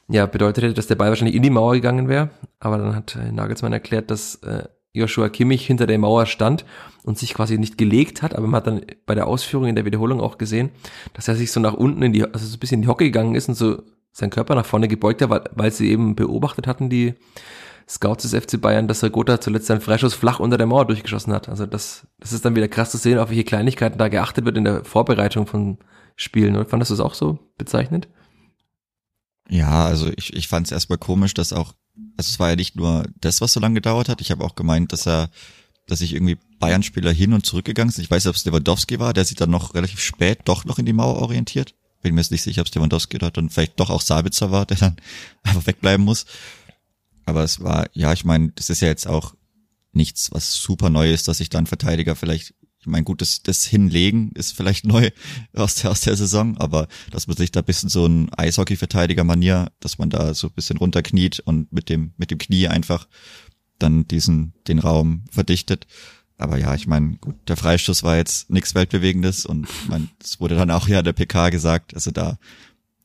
[0.10, 2.30] ja, bedeutet hätte, dass der Ball wahrscheinlich in die Mauer gegangen wäre.
[2.60, 6.66] Aber dann hat äh, Nagelsmann erklärt, dass äh, Joshua Kimmich hinter der Mauer stand
[7.04, 9.86] und sich quasi nicht gelegt hat, aber man hat dann bei der Ausführung in der
[9.86, 10.70] Wiederholung auch gesehen,
[11.14, 13.06] dass er sich so nach unten in die, also so ein bisschen in die Hocke
[13.06, 16.68] gegangen ist und so seinen Körper nach vorne gebeugt hat, weil, weil sie eben beobachtet
[16.68, 17.16] hatten, die
[17.90, 21.50] Scouts des FC Bayern, dass Gotha zuletzt seinen Freischuss flach unter der Mauer durchgeschossen hat.
[21.50, 24.58] Also das, das ist dann wieder krass zu sehen, auf welche Kleinigkeiten da geachtet wird
[24.58, 25.80] in der Vorbereitung von
[26.16, 26.56] Spielen.
[26.56, 28.08] Oder fandest du es auch so bezeichnet?
[29.54, 31.76] Ja, also ich, ich fand es erstmal komisch, dass auch,
[32.18, 34.20] also es war ja nicht nur das, was so lange gedauert hat.
[34.20, 35.30] Ich habe auch gemeint, dass er,
[35.86, 38.04] dass sich irgendwie Bayern-Spieler hin und zurückgegangen sind.
[38.04, 40.80] Ich weiß nicht, ob es Lewandowski war, der sich dann noch relativ spät doch noch
[40.80, 41.76] in die Mauer orientiert.
[42.02, 44.66] Bin mir jetzt nicht sicher, ob es Lewandowski oder dann vielleicht doch auch Sabitzer war,
[44.66, 44.98] der dann
[45.44, 46.26] einfach wegbleiben muss.
[47.26, 49.36] Aber es war, ja, ich meine, das ist ja jetzt auch
[49.92, 53.64] nichts, was super neu ist, dass sich dann Verteidiger vielleicht ich meine, gut, das, das
[53.64, 55.10] Hinlegen ist vielleicht neu
[55.54, 59.98] aus der, aus der Saison, aber dass man sich da bisschen so ein Eishockey-Verteidiger-Manier, dass
[59.98, 63.08] man da so ein bisschen runterkniet und mit dem, mit dem Knie einfach
[63.80, 65.88] dann diesen, den Raum verdichtet.
[66.38, 70.56] Aber ja, ich meine, gut, der Freistoß war jetzt nichts Weltbewegendes und man, es wurde
[70.56, 72.38] dann auch ja der PK gesagt, also da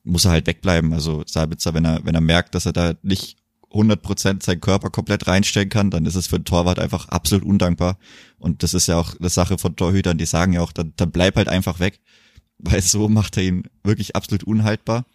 [0.03, 0.91] muss er halt wegbleiben.
[0.91, 3.37] Also Sabitzer, wenn er, wenn er merkt, dass er da nicht
[3.71, 7.97] 100% seinen Körper komplett reinstellen kann, dann ist es für einen Torwart einfach absolut undankbar.
[8.39, 11.11] Und das ist ja auch eine Sache von Torhütern, die sagen ja auch, dann, dann
[11.11, 11.99] bleib halt einfach weg,
[12.57, 15.05] weil so macht er ihn wirklich absolut unhaltbar.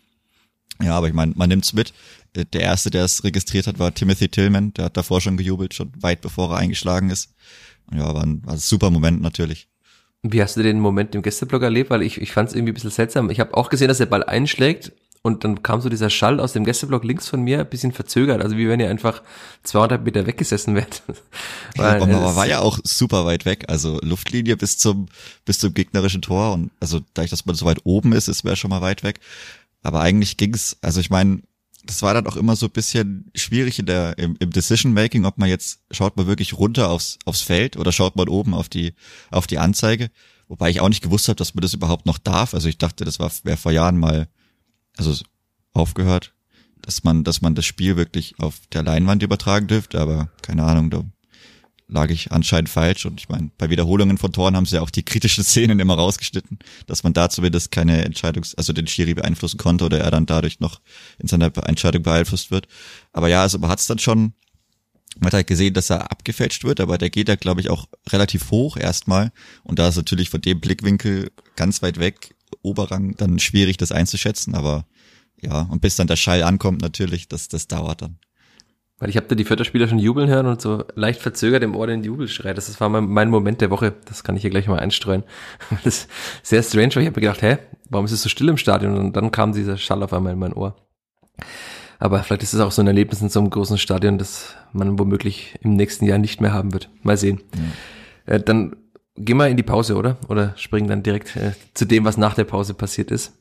[0.82, 1.92] Ja, aber ich meine, man nimmt's mit.
[2.34, 4.74] Äh, der erste, der es registriert hat, war Timothy Tillman.
[4.74, 7.34] Der hat davor schon gejubelt, schon weit bevor er eingeschlagen ist.
[7.92, 9.68] Ja, war ein, war ein super Moment natürlich.
[10.22, 11.90] Wie hast du den Moment im Gästeblock erlebt?
[11.90, 13.30] Weil ich, ich fand es irgendwie ein bisschen seltsam.
[13.30, 14.92] Ich habe auch gesehen, dass der Ball einschlägt
[15.26, 18.42] und dann kam so dieser Schall aus dem Gästeblock links von mir, ein bisschen verzögert,
[18.42, 19.22] also wie wenn ihr einfach
[19.62, 21.02] 200 Meter weggesessen wärt.
[21.76, 25.06] Weil, ja, aber war ja auch super weit weg, also Luftlinie bis zum,
[25.46, 28.56] bis zum gegnerischen Tor und also dadurch, dass man so weit oben ist, ist wäre
[28.56, 29.18] schon mal weit weg.
[29.82, 31.40] Aber eigentlich ging's, also ich meine,
[31.86, 35.24] das war dann auch immer so ein bisschen schwierig in der, im, im Decision Making,
[35.24, 38.68] ob man jetzt, schaut man wirklich runter aufs, aufs Feld oder schaut man oben auf
[38.68, 38.92] die,
[39.30, 40.10] auf die Anzeige.
[40.48, 42.52] Wobei ich auch nicht gewusst habe, dass man das überhaupt noch darf.
[42.52, 44.28] Also ich dachte, das war, wäre vor Jahren mal
[44.96, 45.14] also
[45.72, 46.34] aufgehört,
[46.82, 50.90] dass man, dass man das Spiel wirklich auf der Leinwand übertragen dürfte, aber keine Ahnung,
[50.90, 51.04] da
[51.86, 54.90] lag ich anscheinend falsch und ich meine, bei Wiederholungen von Toren haben sie ja auch
[54.90, 59.58] die kritischen Szenen immer rausgeschnitten, dass man da zumindest keine Entscheidungs-, also den Schiri beeinflussen
[59.58, 60.80] konnte oder er dann dadurch noch
[61.18, 62.68] in seiner Entscheidung beeinflusst wird.
[63.12, 64.32] Aber ja, also man hat es dann schon,
[65.18, 67.86] man hat halt gesehen, dass er abgefälscht wird, aber der geht ja, glaube ich, auch
[68.10, 73.38] relativ hoch erstmal und da ist natürlich von dem Blickwinkel ganz weit weg Oberrang dann
[73.38, 74.84] schwierig, das einzuschätzen, aber
[75.40, 78.18] ja, und bis dann der Schall ankommt, natürlich, das, das dauert dann.
[78.98, 81.86] Weil ich habe da die Vierterspieler schon jubeln hören und so leicht verzögert im Ohr
[81.86, 82.54] den Jubelschrei.
[82.54, 83.92] Das war mein, mein Moment der Woche.
[84.04, 85.24] Das kann ich hier gleich mal einstreuen.
[85.84, 86.10] Das ist
[86.42, 87.58] sehr strange, weil ich habe mir gedacht, hä,
[87.90, 88.96] warum ist es so still im Stadion?
[88.96, 90.76] Und dann kam dieser Schall auf einmal in mein Ohr.
[91.98, 94.98] Aber vielleicht ist es auch so ein Erlebnis in so einem großen Stadion, das man
[94.98, 96.88] womöglich im nächsten Jahr nicht mehr haben wird.
[97.02, 97.40] Mal sehen.
[98.26, 98.34] Ja.
[98.34, 98.76] Äh, dann
[99.16, 100.16] gehen wir in die Pause, oder?
[100.28, 103.32] Oder springen dann direkt äh, zu dem, was nach der Pause passiert ist?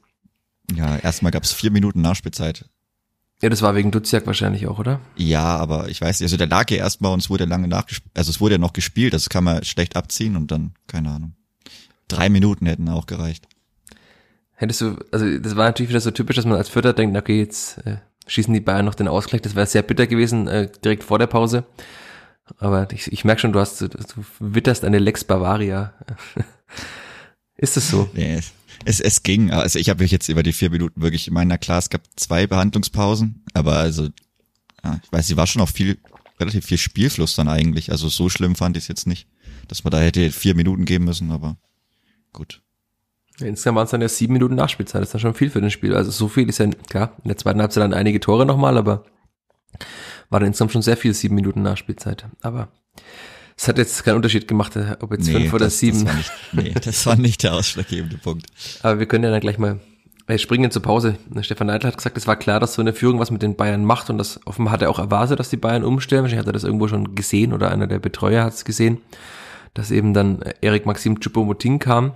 [0.74, 2.66] Ja, erstmal gab es vier Minuten Nachspielzeit.
[3.42, 5.02] Ja, das war wegen Duziak wahrscheinlich auch, oder?
[5.18, 8.12] Ja, aber ich weiß nicht, also der lag ja erstmal und es wurde lange nachgespielt,
[8.16, 11.34] also es wurde ja noch gespielt, das kann man schlecht abziehen und dann, keine Ahnung.
[12.08, 13.48] Drei Minuten hätten auch gereicht.
[14.54, 17.40] Hättest du, also das war natürlich wieder so typisch, dass man als Vierter denkt, okay,
[17.40, 21.04] jetzt äh, schießen die Bayern noch den Ausgleich, das wäre sehr bitter gewesen, äh, direkt
[21.04, 21.66] vor der Pause.
[22.58, 23.90] Aber ich, ich merke schon, du hast, du
[24.40, 25.94] witterst eine Lex Bavaria.
[27.58, 28.10] Ist das so?
[28.14, 28.42] Nee,
[28.86, 29.52] es, es ging.
[29.52, 32.02] Also ich habe mich jetzt über die vier Minuten wirklich, in meiner klar, es gab
[32.16, 34.10] zwei Behandlungspausen, aber also,
[34.84, 35.98] ja, ich weiß, sie war schon auch viel,
[36.40, 37.92] relativ viel Spielfluss dann eigentlich.
[37.92, 39.28] Also so schlimm fand ich es jetzt nicht,
[39.68, 41.58] dass man da hätte vier Minuten geben müssen, aber
[42.34, 42.62] gut.
[43.40, 45.72] insgesamt waren es dann ja sieben Minuten Nachspielzeit, das ist dann schon viel für den
[45.72, 45.96] Spiel.
[45.96, 49.06] Also so viel ist ja, klar, in der zweiten Halbzeit dann einige Tore nochmal, aber
[50.34, 52.26] war dann insgesamt schon sehr viel, sieben Minuten Nachspielzeit.
[52.42, 52.70] Aber
[53.56, 56.04] es hat jetzt keinen Unterschied gemacht, ob jetzt nee, fünf oder das, sieben.
[56.04, 58.48] Das war, nicht, nee, das war nicht der ausschlaggebende Punkt.
[58.82, 59.80] Aber wir können ja dann gleich mal
[60.26, 61.18] wir springen zur Pause.
[61.42, 63.84] Stefan Neidl hat gesagt, es war klar, dass so eine Führung was mit den Bayern
[63.84, 66.24] macht und das offenbar hat er auch erwartet, dass die Bayern umstellen.
[66.24, 69.02] Wahrscheinlich hat er das irgendwo schon gesehen oder einer der Betreuer hat es gesehen,
[69.74, 72.14] dass eben dann Erik Maxim Choupo-Moting kam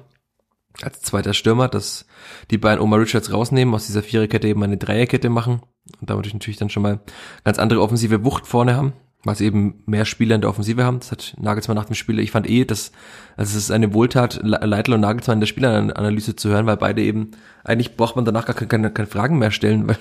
[0.82, 2.06] als zweiter Stürmer, dass
[2.50, 5.62] die beiden Omar Richards rausnehmen, aus dieser Viererkette eben eine Dreierkette machen
[6.00, 7.00] und damit natürlich dann schon mal
[7.44, 8.94] ganz andere offensive Wucht vorne haben.
[9.24, 11.00] weil sie eben mehr Spieler in der Offensive haben.
[11.00, 12.92] Das hat Nagelsmann nach dem Spiel, ich fand eh, dass,
[13.36, 17.02] also es ist eine Wohltat, Leitl und Nagelsmann in der Spieleranalyse zu hören, weil beide
[17.02, 17.32] eben,
[17.64, 19.98] eigentlich braucht man danach gar keine, keine Fragen mehr stellen, weil,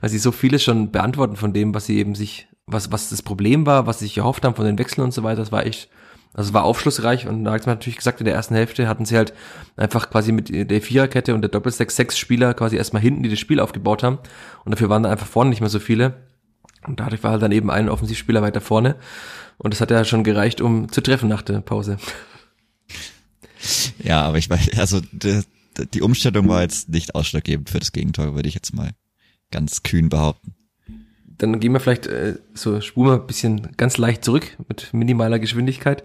[0.00, 3.22] weil sie so vieles schon beantworten von dem, was sie eben sich, was, was das
[3.22, 5.40] Problem war, was sie sich erhofft haben von den Wechseln und so weiter.
[5.40, 5.88] Das war echt,
[6.32, 9.32] also war aufschlussreich und Nagelsmann hat natürlich gesagt, in der ersten Hälfte hatten sie halt
[9.76, 13.40] einfach quasi mit der Viererkette und der Doppelsechs sechs Spieler quasi erstmal hinten, die das
[13.40, 14.18] Spiel aufgebaut haben
[14.64, 16.14] und dafür waren dann einfach vorne nicht mehr so viele
[16.86, 18.96] und dadurch war halt dann eben ein Offensivspieler weiter vorne.
[19.58, 21.98] Und das hat ja schon gereicht, um zu treffen nach der Pause.
[24.02, 25.42] Ja, aber ich weiß, also die,
[25.92, 28.92] die Umstellung war jetzt nicht ausschlaggebend für das Gegentor, würde ich jetzt mal
[29.50, 30.54] ganz kühn behaupten.
[31.42, 35.38] Dann gehen wir vielleicht äh, so spuren wir ein bisschen ganz leicht zurück mit minimaler
[35.38, 36.04] Geschwindigkeit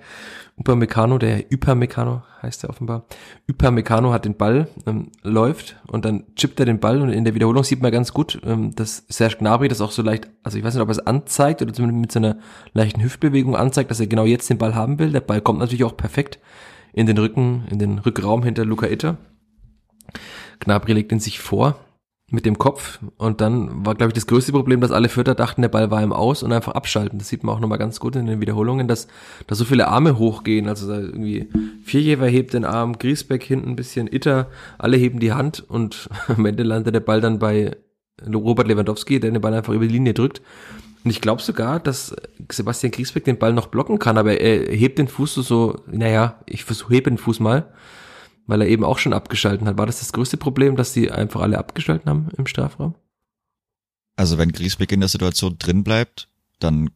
[0.58, 3.06] Upamecano, der Hypermecano heißt er offenbar.
[3.48, 7.36] Hypermecano hat den Ball, ähm, läuft und dann chippt er den Ball und in der
[7.36, 10.64] Wiederholung sieht man ganz gut, ähm, dass Serge Gnabry das auch so leicht, also ich
[10.64, 12.38] weiß nicht, ob er es anzeigt oder zumindest mit so einer
[12.74, 15.12] leichten Hüftbewegung anzeigt, dass er genau jetzt den Ball haben will.
[15.12, 16.40] Der Ball kommt natürlich auch perfekt
[16.94, 19.18] in den Rücken, in den Rückraum hinter Luca Itter.
[20.62, 21.76] Gnabry legt ihn sich vor
[22.32, 23.00] mit dem Kopf.
[23.18, 26.02] Und dann war, glaube ich, das größte Problem, dass alle Vierter dachten, der Ball war
[26.02, 27.20] im Aus und einfach abschalten.
[27.20, 29.08] Das sieht man auch nochmal ganz gut in den Wiederholungen, dass
[29.46, 30.68] da so viele Arme hochgehen.
[30.68, 31.50] Also irgendwie
[31.84, 36.46] Vierjever hebt den Arm, Griesbeck hinten ein bisschen, Itter, alle heben die Hand und am
[36.46, 37.76] Ende landet der Ball dann bei
[38.34, 40.42] Robert Lewandowski, der den Ball einfach über die Linie drückt.
[41.04, 42.16] Und ich glaube sogar, dass
[42.52, 46.40] Sebastian Griesbeck den Ball noch blocken kann, aber er hebt den Fuß so, so naja,
[46.48, 47.72] ich versuche, hebe den Fuß mal
[48.48, 49.78] weil er eben auch schon abgeschalten hat.
[49.78, 52.96] War das das größte Problem, dass die einfach alle abgeschalten haben im Strafraum?
[54.16, 56.30] Also wenn Griesbeck in der Situation drin bleibt,
[56.60, 56.90] dann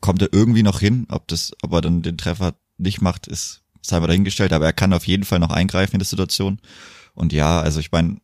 [0.00, 1.06] kommt er irgendwie noch hin.
[1.08, 4.52] Ob das, ob er dann den Treffer nicht macht, ist sei mal dahingestellt.
[4.52, 6.60] Aber er kann auf jeden Fall noch eingreifen in der Situation.
[7.14, 8.20] Und ja, also ich meine,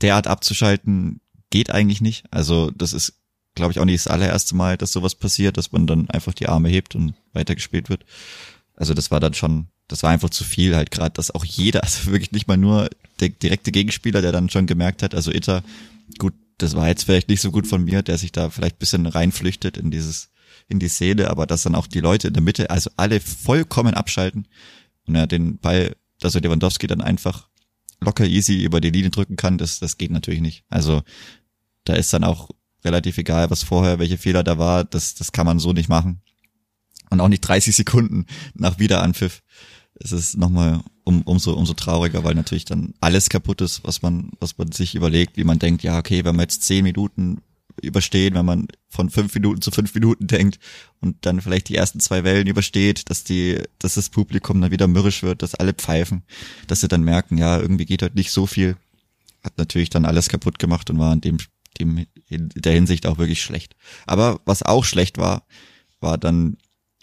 [0.00, 2.24] derart abzuschalten geht eigentlich nicht.
[2.30, 3.14] Also das ist,
[3.54, 6.48] glaube ich, auch nicht das allererste Mal, dass sowas passiert, dass man dann einfach die
[6.48, 8.04] Arme hebt und weitergespielt wird.
[8.74, 11.82] Also das war dann schon das war einfach zu viel halt gerade, dass auch jeder,
[11.84, 12.88] also wirklich nicht mal nur
[13.20, 15.62] der direkte Gegenspieler, der dann schon gemerkt hat, also Itter,
[16.18, 19.06] gut, das war jetzt vielleicht nicht so gut von mir, der sich da vielleicht bisschen
[19.06, 20.30] reinflüchtet in dieses,
[20.68, 23.94] in die Szene, aber dass dann auch die Leute in der Mitte, also alle vollkommen
[23.94, 24.46] abschalten
[25.06, 27.48] und er den Ball, dass er Lewandowski dann einfach
[28.00, 30.64] locker easy über die Linie drücken kann, das, das geht natürlich nicht.
[30.68, 31.02] Also
[31.84, 32.50] da ist dann auch
[32.84, 36.22] relativ egal, was vorher, welche Fehler da war, das, das kann man so nicht machen.
[37.10, 39.42] Und auch nicht 30 Sekunden nach Wiederanpfiff
[40.00, 44.30] es ist nochmal um, umso, umso trauriger, weil natürlich dann alles kaputt ist, was man,
[44.40, 47.42] was man sich überlegt, wie man denkt, ja, okay, wenn wir jetzt zehn Minuten
[47.82, 50.58] überstehen, wenn man von fünf Minuten zu fünf Minuten denkt
[51.00, 54.86] und dann vielleicht die ersten zwei Wellen übersteht, dass die, dass das Publikum dann wieder
[54.88, 56.22] mürrisch wird, dass alle pfeifen,
[56.66, 58.76] dass sie dann merken, ja, irgendwie geht heute nicht so viel,
[59.42, 61.38] hat natürlich dann alles kaputt gemacht und war in dem,
[61.78, 63.74] dem in der Hinsicht auch wirklich schlecht.
[64.06, 65.44] Aber was auch schlecht war,
[66.00, 66.56] war dann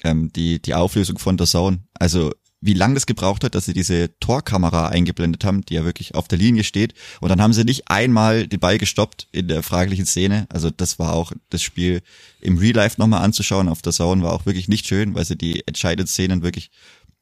[0.03, 1.79] ähm, die die Auflösung von der Zone.
[1.93, 2.31] Also
[2.63, 6.27] wie lang das gebraucht hat, dass sie diese Torkamera eingeblendet haben, die ja wirklich auf
[6.27, 6.93] der Linie steht.
[7.19, 10.45] Und dann haben sie nicht einmal den Ball gestoppt in der fraglichen Szene.
[10.49, 12.03] Also das war auch das Spiel
[12.39, 15.35] im Real Life nochmal anzuschauen auf der Zone war auch wirklich nicht schön, weil sie
[15.35, 16.69] die entscheidenden Szenen wirklich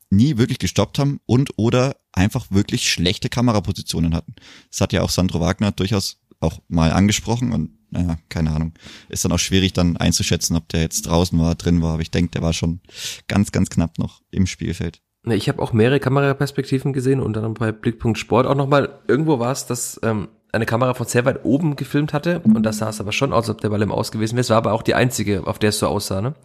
[0.10, 4.36] nie wirklich gestoppt haben und oder einfach wirklich schlechte Kamerapositionen hatten.
[4.70, 8.74] Das hat ja auch Sandro Wagner durchaus auch mal angesprochen und naja, keine Ahnung.
[9.10, 12.12] Ist dann auch schwierig dann einzuschätzen, ob der jetzt draußen war, drin war, aber ich
[12.12, 12.82] denke, der war schon
[13.28, 15.02] ganz, ganz knapp noch im Spielfeld.
[15.24, 19.00] Ne, ich habe auch mehrere Kameraperspektiven gesehen und dann bei Blickpunkt Sport auch nochmal.
[19.08, 22.78] Irgendwo war es, dass ähm, eine Kamera von sehr weit oben gefilmt hatte und das
[22.78, 24.42] sah es aber schon aus, als ob der Ball im Aus gewesen wäre.
[24.42, 26.22] Es war aber auch die einzige, auf der es so aussah.
[26.22, 26.36] Ne?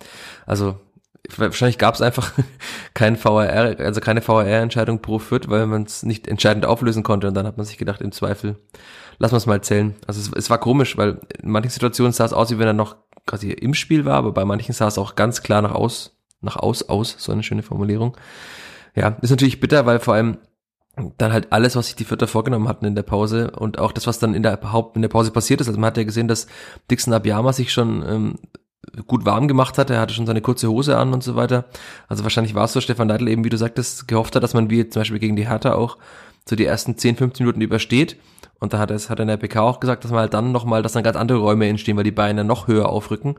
[0.44, 0.76] Also
[1.36, 2.32] wahrscheinlich gab es einfach
[2.94, 7.34] kein VAR, also keine VAR-Entscheidung pro Fürth, weil man es nicht entscheidend auflösen konnte und
[7.34, 8.56] dann hat man sich gedacht, im Zweifel
[9.18, 9.94] lass es mal zählen.
[10.06, 12.72] Also es, es war komisch, weil in manchen Situationen sah es aus, wie wenn er
[12.72, 12.96] noch
[13.26, 16.56] quasi im Spiel war, aber bei manchen sah es auch ganz klar nach aus, nach
[16.56, 18.16] aus aus, so eine schöne Formulierung.
[18.94, 20.38] Ja, ist natürlich bitter, weil vor allem
[21.18, 24.06] dann halt alles, was sich die Vierter vorgenommen hatten in der Pause und auch das,
[24.06, 25.66] was dann in der Haupt in der Pause passiert ist.
[25.66, 26.46] Also man hat ja gesehen, dass
[26.90, 28.38] Dixon Abiyama sich schon ähm,
[29.06, 29.90] gut warm gemacht hat.
[29.90, 31.64] Er hatte schon seine kurze Hose an und so weiter.
[32.08, 34.70] Also wahrscheinlich war es so, Stefan Neidl eben, wie du sagtest, gehofft hat, dass man
[34.70, 35.98] wie zum Beispiel gegen die Hertha auch
[36.48, 38.16] so die ersten 10, 15 Minuten übersteht.
[38.60, 40.52] Und da hat er, hat er in der PK auch gesagt, dass man halt dann
[40.52, 43.34] nochmal, dass dann ganz andere Räume entstehen, weil die Beine noch höher aufrücken.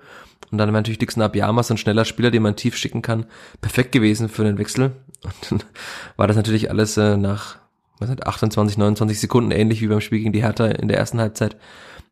[0.52, 3.26] Und dann wäre natürlich Dixon Abiyama so ein schneller Spieler, den man tief schicken kann,
[3.62, 4.92] perfekt gewesen für den Wechsel.
[5.24, 5.64] Und dann
[6.18, 7.58] war das natürlich alles äh, nach
[8.00, 11.20] was nicht, 28, 29 Sekunden ähnlich wie beim Spiel gegen die Hertha in der ersten
[11.20, 11.58] Halbzeit.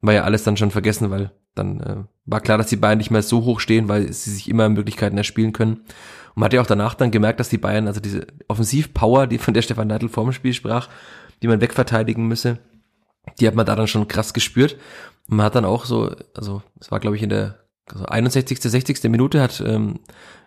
[0.02, 3.12] War ja alles dann schon vergessen, weil dann äh, war klar, dass die Bayern nicht
[3.12, 5.74] mehr so hoch stehen, weil sie sich immer Möglichkeiten erspielen können.
[5.74, 9.38] Und man hat ja auch danach dann gemerkt, dass die Bayern, also diese Offensivpower, die
[9.38, 10.90] von der Stefan Neidl vorm Spiel sprach,
[11.42, 12.60] die man wegverteidigen müsse,
[13.40, 14.78] die hat man da dann schon krass gespürt.
[15.30, 18.60] Und man hat dann auch so, also es war glaube ich in der also 61.,
[18.62, 19.04] 60.
[19.04, 20.00] Minute hat ähm,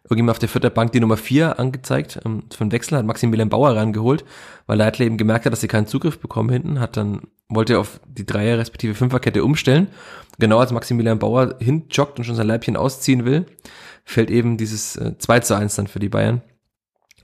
[0.05, 2.21] irgendjemand auf der vierten Bank die Nummer 4 angezeigt.
[2.25, 4.25] Ähm, für den Wechsel hat Maximilian Bauer rangeholt,
[4.67, 8.01] weil Leitler eben gemerkt hat, dass sie keinen Zugriff bekommen hinten, hat dann, wollte auf
[8.07, 9.89] die Dreier- respektive Fünferkette umstellen.
[10.39, 13.47] Genau als Maximilian Bauer hinjoggt und schon sein Leibchen ausziehen will,
[14.05, 16.43] fällt eben dieses äh, 2 zu 1 dann für die Bayern.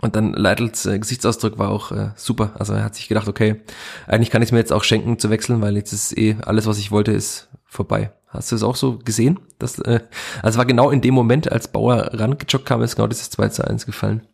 [0.03, 2.55] Und dann Leitels äh, Gesichtsausdruck war auch äh, super.
[2.59, 3.63] Also er hat sich gedacht, okay,
[4.09, 6.67] eigentlich kann ich es mir jetzt auch schenken zu wechseln, weil jetzt ist eh alles,
[6.67, 8.13] was ich wollte, ist vorbei.
[8.27, 9.39] Hast du es auch so gesehen?
[9.61, 10.01] Das, äh,
[10.43, 13.65] also war genau in dem Moment, als Bauer rangejoggt kam, ist genau dieses 2 zu
[13.65, 14.27] 1 gefallen.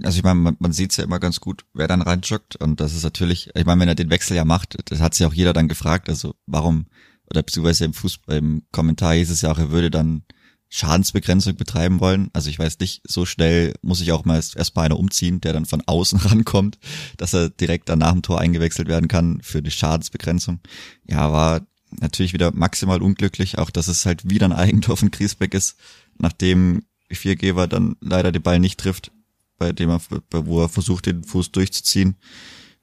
[0.00, 2.54] Also ich meine, man, man sieht es ja immer ganz gut, wer dann reinjoggt.
[2.54, 5.26] Und das ist natürlich, ich meine, wenn er den Wechsel ja macht, das hat sich
[5.26, 6.86] auch jeder dann gefragt, also warum,
[7.28, 10.22] oder beziehungsweise im Fußball, im Kommentar hieß es ja auch, er würde dann
[10.70, 12.30] Schadensbegrenzung betreiben wollen.
[12.32, 15.52] Also ich weiß nicht, so schnell muss ich auch mal erst mal einer umziehen, der
[15.52, 16.78] dann von außen rankommt,
[17.16, 20.60] dass er direkt dann nach dem Tor eingewechselt werden kann für die Schadensbegrenzung.
[21.06, 25.54] Ja, war natürlich wieder maximal unglücklich, auch dass es halt wieder ein Eigentor von Griesbeck
[25.54, 25.76] ist,
[26.18, 29.10] nachdem Viergeber dann leider den Ball nicht trifft,
[29.58, 32.14] bei dem er, wo er versucht, den Fuß durchzuziehen.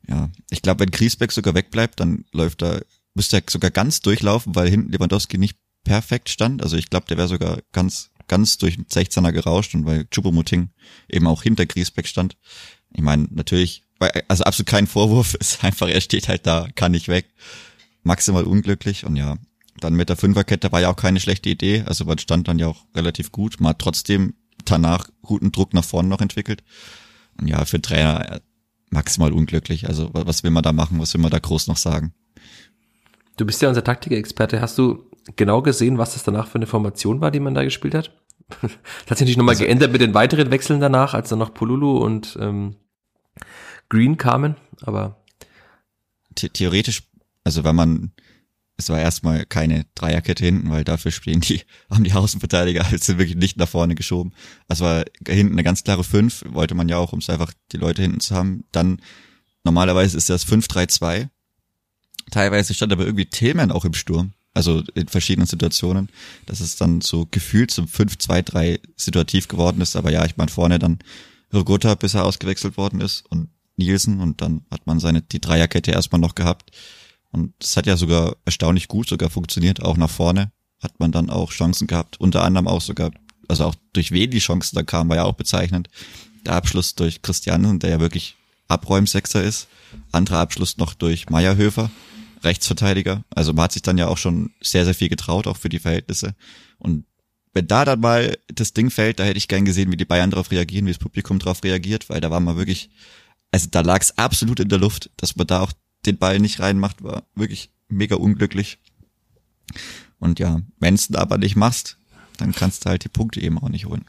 [0.09, 2.81] Ja, ich glaube, wenn Griesbeck sogar wegbleibt, dann läuft er,
[3.13, 6.61] müsste er sogar ganz durchlaufen, weil hinten Lewandowski nicht perfekt stand.
[6.61, 10.69] Also ich glaube, der wäre sogar ganz, ganz durch 16er gerauscht und weil Chupomuting
[11.09, 12.35] eben auch hinter Griesbeck stand.
[12.93, 13.83] Ich meine, natürlich,
[14.27, 17.33] also absolut kein Vorwurf, ist einfach, er steht halt da, kann nicht weg.
[18.03, 19.37] Maximal unglücklich und ja,
[19.79, 21.83] dann mit der Fünferkette war ja auch keine schlechte Idee.
[21.85, 23.57] Also man stand dann ja auch relativ gut.
[23.63, 24.33] Hat trotzdem
[24.65, 26.63] danach guten Druck nach vorne noch entwickelt.
[27.39, 28.39] Und ja, für Trainer äh,
[28.89, 29.87] maximal unglücklich.
[29.87, 30.99] Also was will man da machen?
[30.99, 32.13] Was will man da groß noch sagen?
[33.37, 34.61] Du bist ja unser Taktikexperte.
[34.61, 37.93] Hast du genau gesehen, was das danach für eine Formation war, die man da gespielt
[37.93, 38.11] hat?
[38.61, 41.53] das hat sich natürlich nochmal also, geändert mit den weiteren Wechseln danach, als dann noch
[41.53, 42.75] Polulu und ähm,
[43.89, 45.23] Green kamen, aber
[46.39, 47.03] the theoretisch,
[47.43, 48.11] also wenn man,
[48.77, 53.37] es war erstmal keine Dreierkette hinten, weil dafür spielen die, haben die Außenverteidiger also wirklich
[53.37, 54.33] nicht nach vorne geschoben.
[54.67, 57.77] Also war hinten eine ganz klare 5, wollte man ja auch, um es einfach die
[57.77, 58.65] Leute hinten zu haben.
[58.71, 59.01] Dann
[59.63, 61.29] normalerweise ist das 5-3-2.
[62.31, 66.09] Teilweise stand aber irgendwie Tillman auch im Sturm also in verschiedenen Situationen,
[66.47, 69.95] dass es dann so gefühlt zum 5-2-3 situativ geworden ist.
[69.95, 70.97] Aber ja, ich meine vorne dann
[71.53, 75.91] Rogota, bis er ausgewechselt worden ist und Nielsen und dann hat man seine die Dreierkette
[75.91, 76.71] erstmal noch gehabt.
[77.29, 81.29] Und es hat ja sogar erstaunlich gut sogar funktioniert, auch nach vorne hat man dann
[81.29, 83.11] auch Chancen gehabt, unter anderem auch sogar,
[83.47, 85.87] also auch durch wen die Chancen da kamen, war ja auch bezeichnend.
[86.47, 88.35] Der Abschluss durch Christiansen, der ja wirklich
[88.67, 89.67] Abräumsechser ist,
[90.11, 91.91] anderer Abschluss noch durch Meierhöfer
[92.47, 93.23] Rechtsverteidiger.
[93.29, 95.79] Also man hat sich dann ja auch schon sehr, sehr viel getraut, auch für die
[95.79, 96.35] Verhältnisse.
[96.79, 97.05] Und
[97.53, 100.31] wenn da dann mal das Ding fällt, da hätte ich gern gesehen, wie die Bayern
[100.31, 102.89] darauf reagieren, wie das Publikum darauf reagiert, weil da war man wirklich,
[103.51, 105.71] also da lag es absolut in der Luft, dass man da auch
[106.05, 108.79] den Ball nicht reinmacht, war wirklich mega unglücklich.
[110.19, 111.97] Und ja, wenn es aber nicht machst,
[112.37, 114.05] dann kannst du halt die Punkte eben auch nicht holen.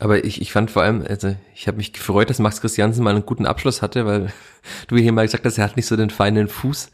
[0.00, 3.10] Aber ich, ich fand vor allem, also ich habe mich gefreut, dass Max Christiansen mal
[3.10, 4.32] einen guten Abschluss hatte, weil
[4.88, 6.90] du hier mal gesagt hast, er hat nicht so den feinen Fuß.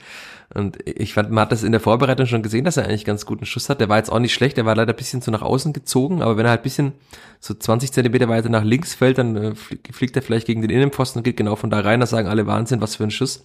[0.52, 3.26] Und ich fand, man hat das in der Vorbereitung schon gesehen, dass er eigentlich ganz
[3.26, 3.80] guten Schuss hat.
[3.80, 6.22] Der war jetzt auch nicht schlecht, der war leider ein bisschen so nach außen gezogen,
[6.22, 6.92] aber wenn er halt ein bisschen
[7.40, 11.20] so 20 Zentimeter weiter nach links fällt, dann äh, fliegt er vielleicht gegen den Innenpfosten
[11.20, 12.00] und geht genau von da rein.
[12.00, 13.44] Da sagen alle Wahnsinn, was für ein Schuss.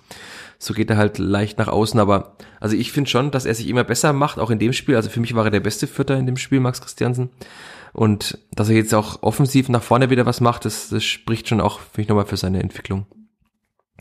[0.59, 3.69] So geht er halt leicht nach außen, aber also ich finde schon, dass er sich
[3.69, 4.95] immer besser macht, auch in dem Spiel.
[4.95, 7.29] Also für mich war er der beste Vierter in dem Spiel, Max Christiansen.
[7.93, 11.61] Und dass er jetzt auch offensiv nach vorne wieder was macht, das, das spricht schon
[11.61, 13.05] auch, finde ich, nochmal für seine Entwicklung.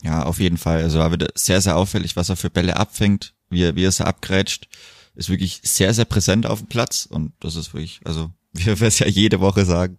[0.03, 0.83] Ja, auf jeden Fall.
[0.83, 3.91] Also war wieder sehr, sehr auffällig, was er für Bälle abfängt, wie er, wie er
[3.91, 4.67] sie abgrätscht.
[5.15, 8.87] Ist wirklich sehr, sehr präsent auf dem Platz und das ist wirklich, also wie wir
[8.87, 9.97] es ja jede Woche sagen,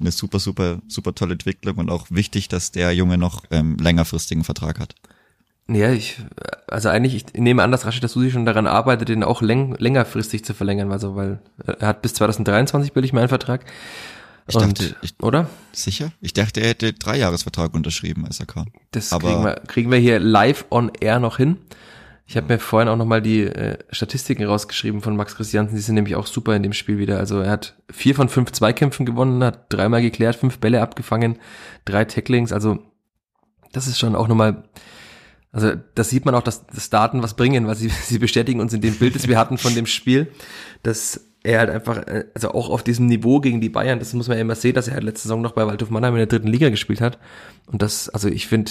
[0.00, 4.44] eine super, super, super tolle Entwicklung und auch wichtig, dass der Junge noch ähm, längerfristigen
[4.44, 4.94] Vertrag hat.
[5.68, 6.18] Ja, ich,
[6.66, 10.44] also eigentlich, ich nehme an, dass Rashid Susi schon daran arbeitet, den auch läng, längerfristig
[10.44, 13.64] zu verlängern, also weil er hat bis 2023 bilde ich meinen Vertrag.
[14.46, 15.48] Ich und, dachte, ich, oder?
[15.72, 16.12] Sicher?
[16.20, 18.66] Ich dachte, er hätte drei Jahresvertrag unterschrieben, als er kam.
[18.90, 21.58] Das Aber kriegen, wir, kriegen wir hier live on air noch hin.
[22.26, 25.96] Ich habe mir vorhin auch nochmal die äh, Statistiken rausgeschrieben von Max Christiansen, die sind
[25.96, 27.18] nämlich auch super in dem Spiel wieder.
[27.18, 31.38] Also er hat vier von fünf Zweikämpfen gewonnen, hat dreimal geklärt, fünf Bälle abgefangen,
[31.84, 32.78] drei Tacklings, also
[33.72, 34.64] das ist schon auch nochmal,
[35.50, 38.72] also das sieht man auch, dass, dass Daten was bringen, weil sie, sie bestätigen uns
[38.72, 40.32] in dem Bild, das wir hatten von dem Spiel,
[40.82, 44.28] dass er halt einfach, äh, also auch auf diesem Niveau gegen die Bayern, das muss
[44.28, 46.26] man ja immer sehen, dass er halt letzte Saison noch bei Waldhof Mannheim in der
[46.26, 47.18] dritten Liga gespielt hat.
[47.66, 48.70] Und das, also ich finde,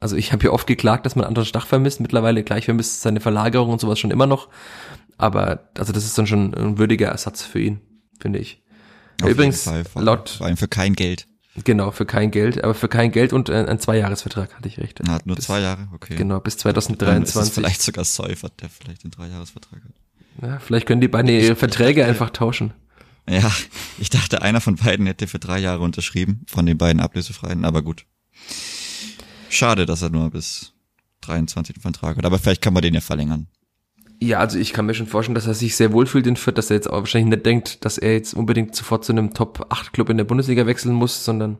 [0.00, 3.20] also ich habe ja oft geklagt, dass man Anton Stach vermisst, mittlerweile gleich vermisst seine
[3.20, 4.48] Verlagerung und sowas schon immer noch.
[5.18, 7.80] Aber also das ist dann schon ein würdiger Ersatz für ihn,
[8.18, 8.62] finde ich.
[9.22, 11.26] Auf Übrigens, Fall, vor, laut vor allem für kein Geld.
[11.64, 15.00] Genau, für kein Geld, aber für kein Geld und ein, ein Zweijahresvertrag hatte ich recht.
[15.00, 16.14] Er hat nur bis, zwei Jahre, okay.
[16.16, 17.34] Genau, bis 2023.
[17.34, 19.92] Dann ist vielleicht sogar Seufert, der vielleicht den Dreijahresvertrag hat.
[20.42, 22.72] Ja, vielleicht können die beiden ihre Verträge einfach tauschen.
[23.28, 23.52] Ja,
[23.98, 27.82] ich dachte, einer von beiden hätte für drei Jahre unterschrieben, von den beiden Ablösefreien, aber
[27.82, 28.06] gut.
[29.48, 30.72] Schade, dass er nur bis
[31.22, 33.46] 23 den Vertrag hat, aber vielleicht kann man den ja verlängern.
[34.22, 36.70] Ja, also ich kann mir schon vorstellen, dass er sich sehr wohlfühlt in Fürth, dass
[36.70, 40.18] er jetzt auch wahrscheinlich nicht denkt, dass er jetzt unbedingt sofort zu einem Top-8-Club in
[40.18, 41.58] der Bundesliga wechseln muss, sondern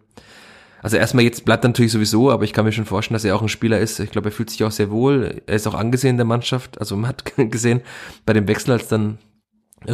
[0.83, 3.37] also erstmal jetzt bleibt er natürlich sowieso, aber ich kann mir schon vorstellen, dass er
[3.37, 4.01] auch ein Spieler ist.
[4.01, 5.43] Ich glaube, er fühlt sich auch sehr wohl.
[5.47, 6.78] Er ist auch angesehen in der Mannschaft.
[6.81, 7.83] Also man hat gesehen,
[8.24, 9.18] bei dem Wechsel, als dann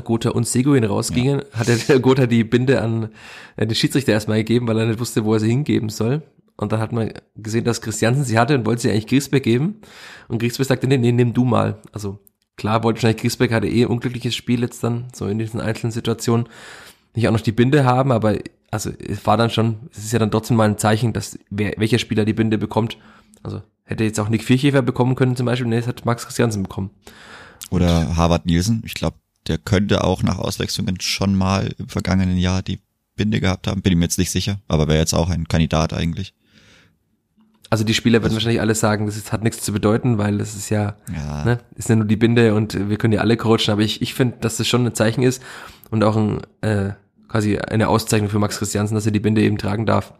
[0.04, 1.58] Gotha und Seguin rausgingen, ja.
[1.58, 3.10] hat der Gotha die Binde an
[3.58, 6.22] den Schiedsrichter erstmal gegeben, weil er nicht wusste, wo er sie hingeben soll.
[6.56, 9.80] Und dann hat man gesehen, dass Christiansen sie hatte und wollte sie eigentlich Griesbeck geben.
[10.28, 11.80] Und Griesbeck sagte, nee, nee, nimm du mal.
[11.92, 12.18] Also
[12.56, 15.92] klar wollte wahrscheinlich Griesbeck hatte eh ein unglückliches Spiel jetzt dann, so in diesen einzelnen
[15.92, 16.48] Situationen,
[17.14, 18.38] nicht auch noch die Binde haben, aber
[18.76, 21.72] also es war dann schon, es ist ja dann trotzdem mal ein Zeichen, dass wer,
[21.78, 22.98] welcher Spieler die Binde bekommt.
[23.42, 26.62] Also hätte jetzt auch Nick Vierchefer bekommen können zum Beispiel, nee, das hat Max Christiansen
[26.62, 26.90] bekommen.
[27.70, 29.16] Oder Harvard Nielsen, ich glaube,
[29.46, 32.80] der könnte auch nach Auswechslungen schon mal im vergangenen Jahr die
[33.16, 35.94] Binde gehabt haben, bin ich mir jetzt nicht sicher, aber wäre jetzt auch ein Kandidat
[35.94, 36.34] eigentlich.
[37.70, 40.54] Also die Spieler werden also, wahrscheinlich alle sagen, das hat nichts zu bedeuten, weil das
[40.54, 41.44] ist ja, ja.
[41.44, 44.12] Ne, ist ja nur die Binde und wir können ja alle coachen, aber ich, ich
[44.12, 45.42] finde, dass das schon ein Zeichen ist
[45.90, 46.92] und auch ein, äh,
[47.28, 50.12] quasi eine Auszeichnung für Max Christiansen, dass er die Binde eben tragen darf.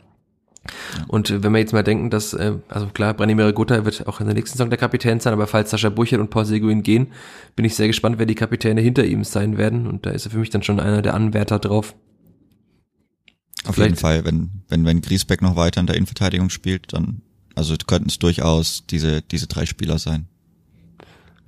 [0.96, 1.04] Ja.
[1.08, 4.26] Und wenn wir jetzt mal denken, dass, äh, also klar, Branimir Gutta wird auch in
[4.26, 7.08] der nächsten Saison der Kapitän sein, aber falls Sascha Burchert und Paul Seguin gehen,
[7.54, 9.86] bin ich sehr gespannt, wer die Kapitäne hinter ihm sein werden.
[9.86, 11.94] Und da ist er für mich dann schon einer der Anwärter drauf.
[13.64, 13.90] Auf Vielleicht.
[13.90, 17.22] jeden Fall, wenn, wenn, wenn Griesbeck noch weiter in der Innenverteidigung spielt, dann,
[17.54, 20.28] also könnten es durchaus diese, diese drei Spieler sein.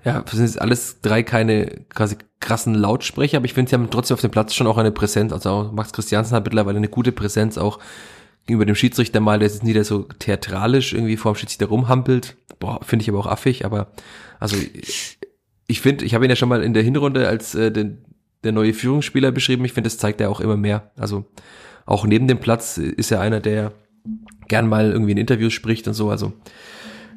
[0.09, 3.91] Ja, das sind jetzt alles drei keine quasi krassen Lautsprecher, aber ich finde, sie haben
[3.91, 5.33] trotzdem auf dem Platz schon auch eine Präsenz.
[5.33, 7.79] Also auch Max Christiansen hat mittlerweile eine gute Präsenz, auch
[8.47, 12.37] gegenüber dem Schiedsrichter mal, der ist nicht so theatralisch irgendwie vor dem Schiedsrichter rumhampelt.
[12.59, 13.89] Boah, finde ich aber auch affig, aber
[14.41, 14.57] also
[15.67, 17.99] ich finde, ich habe ihn ja schon mal in der Hinrunde als äh, den,
[18.43, 19.65] der neue Führungsspieler beschrieben.
[19.67, 20.91] Ich finde, das zeigt er auch immer mehr.
[20.97, 21.27] Also
[21.85, 23.73] auch neben dem Platz ist er einer, der
[24.49, 26.09] gern mal irgendwie in Interviews spricht und so.
[26.09, 26.33] Also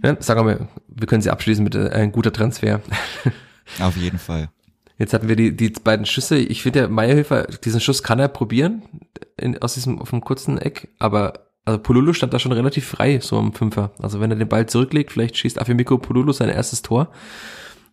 [0.03, 2.81] ja, sagen wir, wir können sie abschließen mit äh, ein guter Transfer.
[3.79, 4.49] Auf jeden Fall.
[4.97, 6.37] Jetzt hatten wir die, die beiden Schüsse.
[6.37, 8.83] Ich finde, der Meierhilfer, diesen Schuss kann er probieren
[9.37, 13.19] in, aus diesem auf dem kurzen Eck, aber also Polulu stand da schon relativ frei,
[13.19, 13.91] so am Fünfer.
[13.99, 17.11] Also wenn er den Ball zurücklegt, vielleicht schießt Afimiko Polulu sein erstes Tor.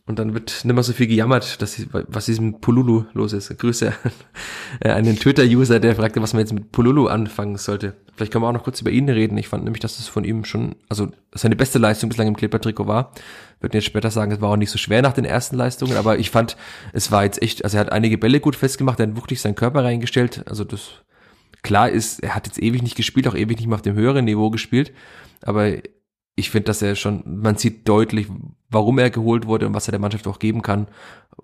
[0.08, 3.56] Und dann wird nicht mehr so viel gejammert, dass was diesem Pululu los ist.
[3.58, 3.92] Grüße
[4.82, 7.92] an einen Twitter-User, der fragte, was man jetzt mit Pululu anfangen sollte.
[8.16, 9.36] Vielleicht können wir auch noch kurz über ihn reden.
[9.36, 12.86] Ich fand nämlich, dass es von ihm schon, also seine beste Leistung bislang im Kleber-Trikot
[12.86, 13.12] war.
[13.60, 16.18] Würden jetzt später sagen, es war auch nicht so schwer nach den ersten Leistungen, aber
[16.18, 16.56] ich fand,
[16.94, 19.56] es war jetzt echt, also er hat einige Bälle gut festgemacht, er hat wirklich seinen
[19.56, 20.42] Körper reingestellt.
[20.48, 21.02] Also das,
[21.62, 24.24] klar ist, er hat jetzt ewig nicht gespielt, auch ewig nicht mehr auf dem höheren
[24.24, 24.90] Niveau gespielt.
[25.42, 25.76] Aber
[26.38, 28.28] ich finde, dass er schon, man sieht deutlich,
[28.70, 30.86] warum er geholt wurde und was er der Mannschaft auch geben kann.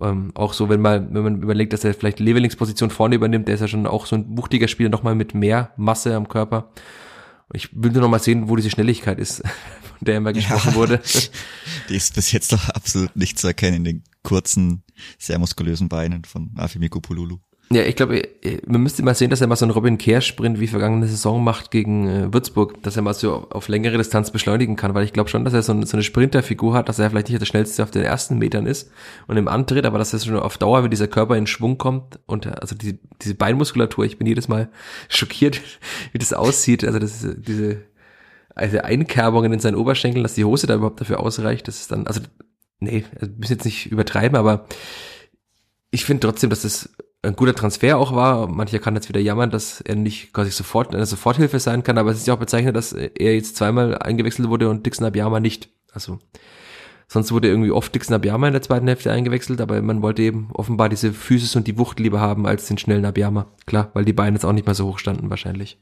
[0.00, 3.48] Ähm, auch so, wenn mal, wenn man überlegt, dass er vielleicht Levelings Position vorne übernimmt,
[3.48, 6.70] der ist ja schon auch so ein wuchtiger Spieler, nochmal mit mehr Masse am Körper.
[7.52, 9.38] Ich will nur noch mal sehen, wo diese Schnelligkeit ist,
[9.82, 11.02] von der immer gesprochen ja, wurde.
[11.88, 14.84] Die ist bis jetzt noch absolut nicht zu erkennen in den kurzen,
[15.18, 17.38] sehr muskulösen Beinen von Afimiko Pululu.
[17.74, 18.22] Ja, ich glaube,
[18.66, 21.72] man müsste mal sehen, dass er mal so einen Robin Kehr-Sprint wie vergangene Saison macht
[21.72, 25.28] gegen äh, Würzburg, dass er mal so auf längere Distanz beschleunigen kann, weil ich glaube
[25.28, 27.90] schon, dass er so, so eine Sprinterfigur hat, dass er vielleicht nicht der schnellste auf
[27.90, 28.92] den ersten Metern ist
[29.26, 32.20] und im Antritt, aber dass er schon auf Dauer, wenn dieser Körper in Schwung kommt
[32.26, 34.68] und also diese, diese Beinmuskulatur, ich bin jedes Mal
[35.08, 35.60] schockiert,
[36.12, 37.82] wie das aussieht, also das ist diese
[38.54, 42.06] also Einkerbungen in seinen Oberschenkeln, dass die Hose da überhaupt dafür ausreicht, das ist dann,
[42.06, 42.20] also
[42.78, 44.66] nee, wir müssen jetzt nicht übertreiben, aber
[45.90, 46.88] ich finde trotzdem, dass das
[47.24, 48.48] ein guter Transfer auch war.
[48.48, 52.10] Mancher kann jetzt wieder jammern, dass er nicht quasi sofort eine Soforthilfe sein kann, aber
[52.10, 55.68] es ist ja auch bezeichnet, dass er jetzt zweimal eingewechselt wurde und Dixon Abiyama nicht.
[55.92, 56.18] Also
[57.08, 60.50] sonst wurde irgendwie oft Dixon Abiyama in der zweiten Hälfte eingewechselt, aber man wollte eben
[60.52, 63.46] offenbar diese Physis und die Wucht lieber haben als den schnellen Abiyama.
[63.66, 65.78] Klar, weil die Beine jetzt auch nicht mehr so hoch standen wahrscheinlich.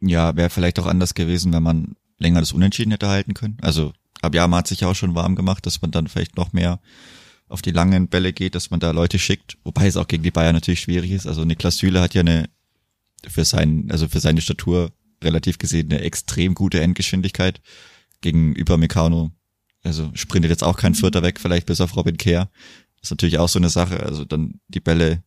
[0.00, 3.58] Ja, wäre vielleicht auch anders gewesen, wenn man länger das Unentschieden hätte halten können.
[3.60, 3.92] Also
[4.22, 6.80] Abiyama hat sich ja auch schon warm gemacht, dass man dann vielleicht noch mehr
[7.50, 10.30] auf die langen Bälle geht, dass man da Leute schickt, wobei es auch gegen die
[10.30, 11.26] Bayern natürlich schwierig ist.
[11.26, 12.48] Also Niklas Süle hat ja eine
[13.28, 14.92] für sein, also für seine Statur
[15.22, 17.60] relativ gesehen eine extrem gute Endgeschwindigkeit
[18.20, 19.32] gegenüber Meccano.
[19.82, 22.16] Also sprintet jetzt auch kein Vierter weg, vielleicht bis auf Robin.
[22.16, 22.48] Das
[23.02, 24.00] ist natürlich auch so eine Sache.
[24.00, 25.22] Also dann die Bälle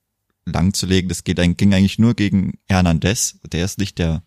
[0.45, 3.39] lang zu legen, das geht, ging eigentlich nur gegen Hernandez.
[3.51, 4.23] Der ist nicht der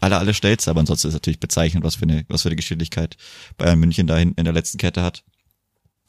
[0.00, 3.16] aller, aller schnellste, aber ansonsten ist natürlich bezeichnend, was für eine, was für eine Geschwindigkeit
[3.56, 5.24] Bayern München da hinten in der letzten Kette hat.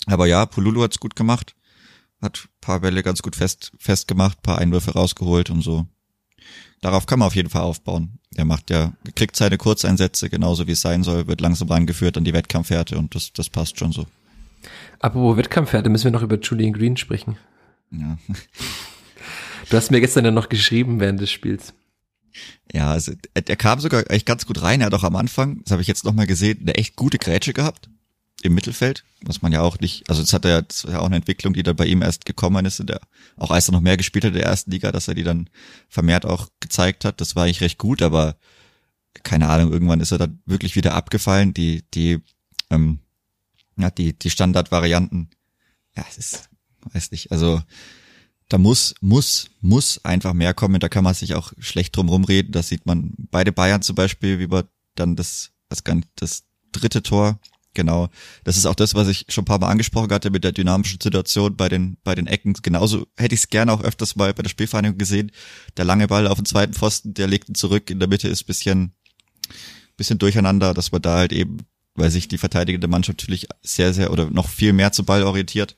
[0.06, 1.56] Aber ja, Pululu hat's gut gemacht.
[2.22, 5.88] Hat paar Bälle ganz gut fest, festgemacht, paar Einwürfe rausgeholt und so.
[6.82, 8.20] Darauf kann man auf jeden Fall aufbauen.
[8.36, 12.24] Er macht ja, kriegt seine Kurzeinsätze, genauso wie es sein soll, wird langsam rangeführt an
[12.24, 14.06] die Wettkampfhärte und das, das passt schon so.
[15.00, 17.38] Apropos Wettkampfhärte, müssen wir noch über Julian Green sprechen.
[17.91, 18.18] Ja.
[19.70, 21.74] Du hast mir gestern ja noch geschrieben während des Spiels.
[22.72, 24.82] Ja, also er, er kam sogar echt ganz gut rein.
[24.82, 27.54] Er hat auch am Anfang, das habe ich jetzt nochmal gesehen, eine echt gute Grätsche
[27.54, 27.89] gehabt
[28.42, 31.08] im Mittelfeld, was man ja auch nicht, also das hat er, das war ja auch
[31.08, 33.02] eine Entwicklung, die dann bei ihm erst gekommen ist, der,
[33.36, 35.50] auch als er noch mehr gespielt hat in der ersten Liga, dass er die dann
[35.90, 37.20] vermehrt auch gezeigt hat.
[37.20, 38.38] Das war eigentlich recht gut, aber
[39.24, 41.54] keine Ahnung, irgendwann ist er dann wirklich wieder abgefallen.
[41.54, 42.20] Die, die,
[42.70, 43.00] ähm,
[43.78, 45.30] ja, die, die Standardvarianten,
[45.96, 46.50] ja, es ist,
[46.94, 47.62] weiß nicht, also
[48.48, 50.80] da muss, muss, muss einfach mehr kommen.
[50.80, 52.52] Da kann man sich auch schlecht drum rumreden.
[52.52, 55.84] Das sieht man beide Bayern zum Beispiel, wie wir dann das, das,
[56.16, 57.40] das dritte Tor,
[57.74, 58.10] genau.
[58.44, 61.00] Das ist auch das, was ich schon ein paar Mal angesprochen hatte mit der dynamischen
[61.02, 62.54] Situation bei den, bei den Ecken.
[62.62, 65.32] Genauso hätte ich es gerne auch öfters mal bei der Spielvereinigung gesehen.
[65.78, 67.90] Der lange Ball auf den zweiten Pfosten, der legt ihn zurück.
[67.90, 68.94] In der Mitte ist bisschen,
[69.98, 71.58] bisschen durcheinander, dass man da halt eben,
[71.96, 75.76] weil sich die verteidigende Mannschaft natürlich sehr, sehr oder noch viel mehr zum Ball orientiert.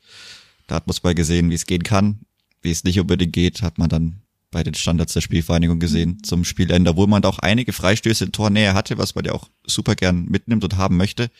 [0.66, 2.20] Da hat man es mal gesehen, wie es gehen kann
[2.62, 4.21] wie es nicht unbedingt geht, hat man dann
[4.52, 8.32] bei den Standards der Spielvereinigung gesehen zum Spielende, wo man da auch einige Freistöße in
[8.32, 11.30] Tornähe hatte, was man ja auch super gern mitnimmt und haben möchte.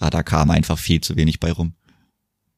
[0.00, 1.74] Ja, da kam einfach viel zu wenig bei rum.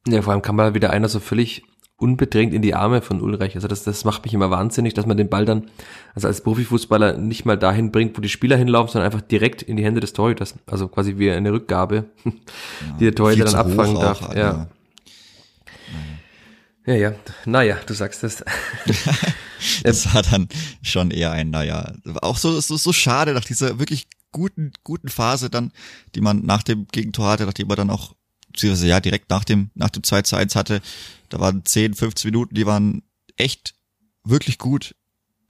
[0.07, 1.65] Ja, vor allem kam mal wieder einer so völlig
[1.97, 3.55] unbedrängt in die Arme von Ulreich.
[3.55, 5.71] Also das, das macht mich immer wahnsinnig, dass man den Ball dann,
[6.15, 9.77] also als Profifußballer nicht mal dahin bringt, wo die Spieler hinlaufen, sondern einfach direkt in
[9.77, 10.55] die Hände des Torhüters.
[10.67, 12.33] Also quasi wie eine Rückgabe, ja,
[12.99, 14.23] die der Torhüter dann abfangen darf.
[14.23, 14.41] Auch, ja.
[14.41, 14.69] ja.
[16.85, 17.13] Ja, ja,
[17.45, 18.45] naja, du sagst es.
[19.83, 20.49] das war dann
[20.83, 25.51] schon eher ein, naja, auch so, so, so schade nach dieser wirklich guten, guten Phase
[25.51, 25.73] dann,
[26.15, 28.15] die man nach dem Gegentor hatte, nachdem man dann auch,
[28.51, 30.81] beziehungsweise ja, direkt nach dem, nach dem 2 zu 1 hatte,
[31.29, 33.03] da waren 10, 15 Minuten, die waren
[33.37, 33.75] echt
[34.25, 34.95] wirklich gut.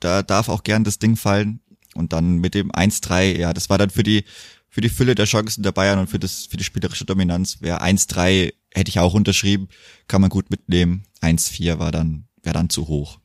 [0.01, 1.61] Da darf auch gern das Ding fallen.
[1.95, 4.25] Und dann mit dem 1-3, ja, das war dann für die,
[4.69, 7.83] für die Fülle der Chancen der Bayern und für das, für die spielerische Dominanz wäre
[7.83, 9.69] 1-3 hätte ich auch unterschrieben,
[10.09, 11.05] kann man gut mitnehmen.
[11.21, 13.19] 1-4 war dann, wäre dann zu hoch.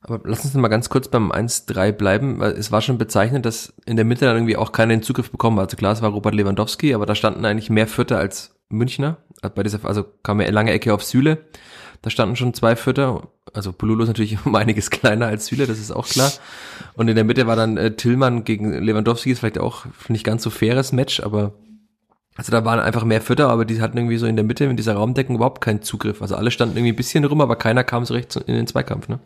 [0.00, 3.74] Aber lass uns mal ganz kurz beim 1-3 bleiben, weil es war schon bezeichnend, dass
[3.84, 5.68] in der Mitte dann irgendwie auch keiner den Zugriff bekommen hat.
[5.68, 9.16] Also klar, es war Robert Lewandowski, aber da standen eigentlich mehr Vierter als Münchner.
[9.54, 11.38] Bei dieser, also kam ja lange Ecke auf Süle.
[12.02, 13.28] Da standen schon zwei Vierter.
[13.52, 16.30] Also Pululo ist natürlich um einiges kleiner als Süle, das ist auch klar.
[16.94, 20.44] Und in der Mitte war dann äh, Tillmann gegen Lewandowski, ist vielleicht auch nicht ganz
[20.44, 21.54] so faires Match, aber
[22.36, 24.76] also da waren einfach mehr Fütter, aber die hatten irgendwie so in der Mitte in
[24.76, 26.22] dieser Raumdeckung überhaupt keinen Zugriff.
[26.22, 29.08] Also alle standen irgendwie ein bisschen rum, aber keiner kam so recht in den Zweikampf,
[29.08, 29.18] ne?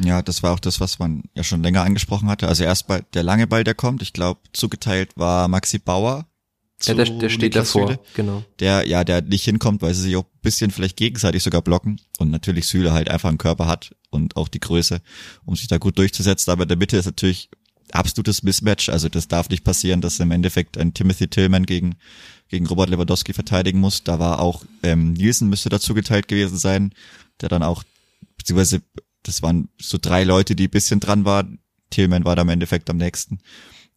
[0.00, 2.48] Ja, das war auch das, was man ja schon länger angesprochen hatte.
[2.48, 4.02] Also erst bei der lange Ball, der kommt.
[4.02, 6.26] Ich glaube, zugeteilt war Maxi Bauer.
[6.82, 8.44] Ja, der, der steht davor, Süle, genau.
[8.60, 12.00] Der, ja, der nicht hinkommt, weil sie sich auch ein bisschen vielleicht gegenseitig sogar blocken.
[12.18, 15.00] Und natürlich Süle halt einfach einen Körper hat und auch die Größe,
[15.46, 16.50] um sich da gut durchzusetzen.
[16.50, 17.48] Aber in der Mitte ist natürlich
[17.92, 18.90] absolutes Mismatch.
[18.90, 21.96] Also das darf nicht passieren, dass im Endeffekt ein Timothy Tillman gegen
[22.48, 24.04] gegen Robert Lewandowski verteidigen muss.
[24.04, 26.92] Da war auch ähm, Nielsen müsste dazu geteilt gewesen sein,
[27.40, 27.82] der dann auch,
[28.36, 28.82] beziehungsweise
[29.26, 31.58] das waren so drei Leute, die bisschen dran waren.
[31.90, 33.38] Tillman war da im Endeffekt am nächsten.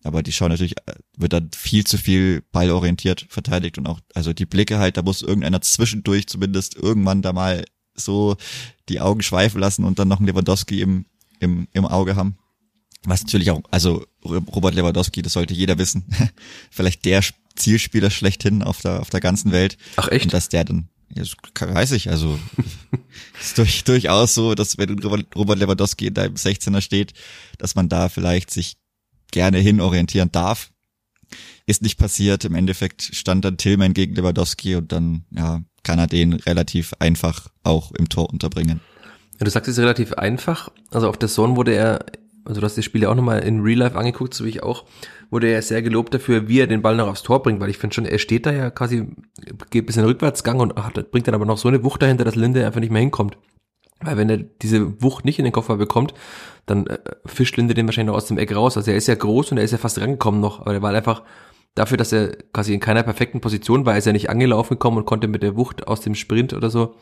[0.03, 4.33] Aber die schauen natürlich, äh, wird dann viel zu viel ballorientiert verteidigt und auch, also
[4.33, 7.65] die Blicke halt, da muss irgendeiner zwischendurch zumindest irgendwann da mal
[7.95, 8.37] so
[8.87, 11.05] die Augen schweifen lassen und dann noch einen Lewandowski im,
[11.39, 12.37] im, im Auge haben.
[13.03, 16.05] Was natürlich auch, also Robert Lewandowski, das sollte jeder wissen,
[16.71, 17.21] vielleicht der
[17.55, 19.77] Zielspieler schlechthin auf der, auf der ganzen Welt.
[19.97, 20.25] Ach echt?
[20.25, 22.39] Und dass der dann, das weiß ich, also
[23.39, 27.13] ist durch, durchaus so, dass wenn Robert Lewandowski in deinem 16er steht,
[27.57, 28.77] dass man da vielleicht sich
[29.31, 30.71] gerne hin orientieren darf.
[31.65, 32.45] Ist nicht passiert.
[32.45, 37.49] Im Endeffekt stand dann Tillman gegen Lewandowski und dann, ja, kann er den relativ einfach
[37.63, 38.81] auch im Tor unterbringen.
[39.39, 40.69] Ja, du sagst es relativ einfach.
[40.91, 42.05] Also auf der Zone wurde er,
[42.45, 44.63] also du hast das Spiel ja auch nochmal in Real Life angeguckt, so wie ich
[44.63, 44.85] auch
[45.29, 47.77] wurde er sehr gelobt dafür, wie er den Ball noch aufs Tor bringt, weil ich
[47.77, 49.07] finde schon, er steht da ja quasi,
[49.69, 52.23] geht bis in den Rückwärtsgang und hat, bringt dann aber noch so eine Wucht dahinter,
[52.23, 53.37] dass Linde einfach nicht mehr hinkommt.
[54.01, 56.13] Weil wenn er diese Wucht nicht in den Koffer bekommt,
[56.65, 58.77] dann äh, fischt Linde den wahrscheinlich noch aus dem Eck raus.
[58.77, 60.93] Also er ist ja groß und er ist ja fast rangekommen noch, aber er war
[60.93, 61.23] einfach
[61.75, 65.05] dafür, dass er quasi in keiner perfekten Position war, ist er nicht angelaufen gekommen und
[65.05, 66.95] konnte mit der Wucht aus dem Sprint oder so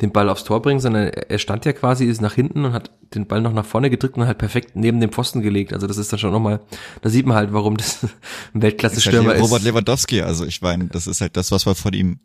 [0.00, 2.90] den Ball aufs Tor bringen, sondern er stand ja quasi, ist nach hinten und hat
[3.14, 5.72] den Ball noch nach vorne gedrückt und halt perfekt neben dem Pfosten gelegt.
[5.72, 6.60] Also das ist dann schon nochmal,
[7.02, 8.04] da sieht man halt, warum das
[8.54, 9.42] ein Weltklasse-Stürmer ist.
[9.42, 12.20] Robert Lewandowski, also ich meine, das ist halt das, was man von ihm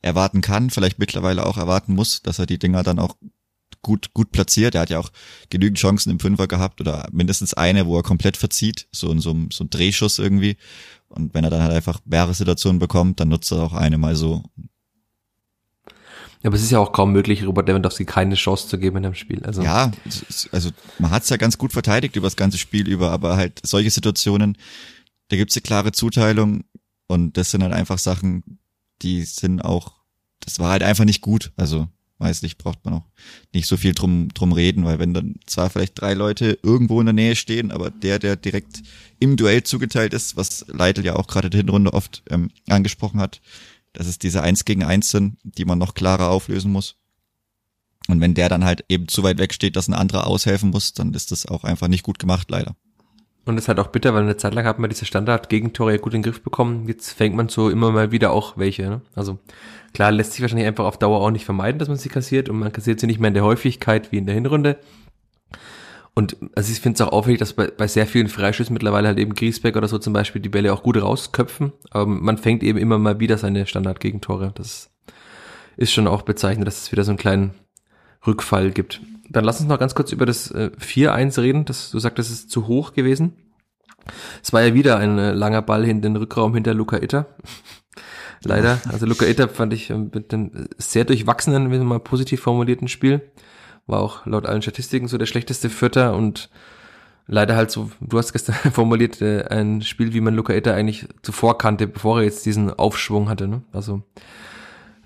[0.00, 3.16] erwarten kann, vielleicht mittlerweile auch erwarten muss, dass er die Dinger dann auch
[3.84, 4.74] gut, gut platziert.
[4.74, 5.10] Er hat ja auch
[5.50, 9.36] genügend Chancen im Fünfer gehabt oder mindestens eine, wo er komplett verzieht, so in so,
[9.52, 10.56] so ein Drehschuss irgendwie.
[11.14, 14.16] Und wenn er dann halt einfach mehrere Situationen bekommt, dann nutzt er auch eine mal
[14.16, 14.42] so.
[16.42, 19.06] Ja, aber es ist ja auch kaum möglich, Robert Lewandowski keine Chance zu geben in
[19.06, 19.42] einem Spiel.
[19.44, 19.90] Also ja,
[20.52, 23.60] also man hat es ja ganz gut verteidigt über das ganze Spiel über, aber halt
[23.64, 24.58] solche Situationen,
[25.28, 26.64] da gibt's eine klare Zuteilung
[27.06, 28.58] und das sind halt einfach Sachen,
[29.00, 29.94] die sind auch,
[30.40, 31.52] das war halt einfach nicht gut.
[31.56, 31.88] Also
[32.24, 33.04] weiß braucht man auch
[33.52, 37.06] nicht so viel drum, drum reden, weil wenn dann zwar vielleicht drei Leute irgendwo in
[37.06, 38.82] der Nähe stehen, aber der, der direkt
[39.18, 43.40] im Duell zugeteilt ist, was Leitl ja auch gerade der Hinrunde oft ähm, angesprochen hat,
[43.92, 46.96] dass es diese Eins gegen Eins sind, die man noch klarer auflösen muss.
[48.08, 51.14] Und wenn der dann halt eben zu weit weg dass ein anderer aushelfen muss, dann
[51.14, 52.76] ist das auch einfach nicht gut gemacht, leider.
[53.46, 55.98] Und es ist halt auch bitter, weil eine Zeit lang hat man diese Standard-Gegentore ja
[55.98, 56.88] gut in den Griff bekommen.
[56.88, 58.82] Jetzt fängt man so immer mal wieder auch welche.
[58.84, 59.00] Ne?
[59.14, 59.38] Also
[59.94, 62.58] klar lässt sich wahrscheinlich einfach auf Dauer auch nicht vermeiden, dass man sie kassiert und
[62.58, 64.78] man kassiert sie nicht mehr in der Häufigkeit wie in der Hinrunde.
[66.14, 69.18] Und also ich finde es auch auffällig, dass bei, bei sehr vielen Freischüssen mittlerweile halt
[69.18, 71.72] eben Griesbeck oder so zum Beispiel die Bälle auch gut rausköpfen.
[71.90, 74.52] Aber man fängt eben immer mal wieder seine Standard-Gegentore.
[74.54, 74.90] Das
[75.76, 77.54] ist schon auch bezeichnend, dass es wieder so einen kleinen
[78.24, 79.00] Rückfall gibt.
[79.28, 81.64] Dann lass uns noch ganz kurz über das äh, 4-1 reden.
[81.64, 83.32] Das, du sagst, das ist zu hoch gewesen.
[84.42, 87.26] Es war ja wieder ein äh, langer Ball in den Rückraum hinter Luca Itter.
[88.44, 88.80] Leider.
[88.90, 93.22] Also Luca Itter fand ich äh, mit einem sehr durchwachsenen, wenn mal positiv formulierten Spiel.
[93.86, 96.50] War auch laut allen Statistiken so der schlechteste Vierter und
[97.26, 101.08] leider halt so, du hast gestern formuliert, äh, ein Spiel, wie man Luca Itter eigentlich
[101.22, 103.48] zuvor kannte, bevor er jetzt diesen Aufschwung hatte.
[103.48, 103.62] Ne?
[103.72, 104.02] Also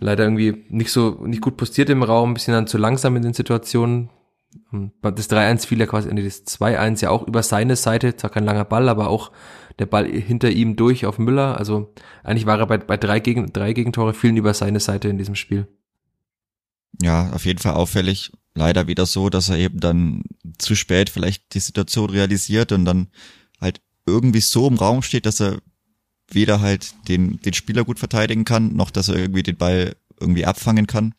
[0.01, 3.23] leider irgendwie nicht so, nicht gut postiert im Raum, ein bisschen dann zu langsam in
[3.23, 4.11] den Situationen.
[5.03, 8.65] Das 3-1 fiel ja quasi, das 2-1 ja auch über seine Seite, zwar kein langer
[8.65, 9.31] Ball, aber auch
[9.79, 11.57] der Ball hinter ihm durch auf Müller.
[11.59, 15.19] Also eigentlich war er bei, bei drei, Gegen, drei Gegentore fielen über seine Seite in
[15.19, 15.69] diesem Spiel.
[17.01, 18.33] Ja, auf jeden Fall auffällig.
[18.55, 20.23] Leider wieder so, dass er eben dann
[20.59, 23.09] zu spät vielleicht die Situation realisiert und dann
[23.61, 25.59] halt irgendwie so im Raum steht, dass er
[26.31, 30.45] weder halt den, den Spieler gut verteidigen kann, noch dass er irgendwie den Ball irgendwie
[30.45, 31.15] abfangen kann.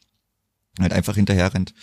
[0.79, 1.73] Halt einfach hinterher rennt.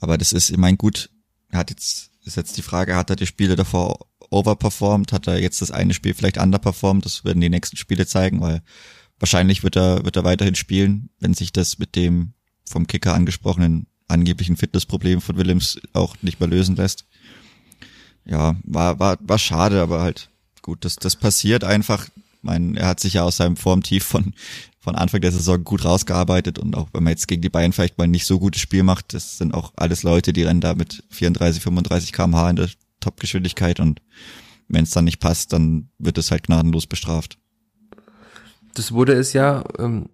[0.00, 1.10] Aber das ist, ich mein, gut,
[1.48, 5.40] er hat jetzt, ist jetzt die Frage, hat er die Spiele davor overperformed, hat er
[5.40, 8.62] jetzt das eine Spiel vielleicht underperformed, das werden die nächsten Spiele zeigen, weil
[9.18, 12.32] wahrscheinlich wird er, wird er weiterhin spielen, wenn sich das mit dem
[12.64, 17.06] vom Kicker angesprochenen angeblichen Fitnessproblem von Willems auch nicht mehr lösen lässt.
[18.24, 20.30] Ja, war, war, war schade, aber halt
[20.62, 22.08] gut, das, das passiert einfach
[22.42, 24.34] mein, er hat sich ja aus seinem Formtief von,
[24.78, 27.98] von Anfang der Saison gut rausgearbeitet und auch wenn man jetzt gegen die Bayern vielleicht
[27.98, 31.04] mal nicht so gutes Spiel macht, das sind auch alles Leute, die rennen da mit
[31.10, 32.70] 34, 35 kmh in der
[33.00, 34.00] Topgeschwindigkeit und
[34.68, 37.38] wenn es dann nicht passt, dann wird es halt gnadenlos bestraft.
[38.74, 40.08] Das wurde es ja, ähm,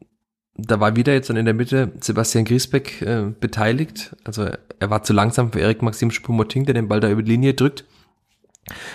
[0.54, 4.16] da war wieder jetzt dann in der Mitte Sebastian Griesbeck äh, beteiligt.
[4.24, 7.32] Also er war zu langsam für Erik Maxim Spumoting, der den Ball da über die
[7.32, 7.84] Linie drückt.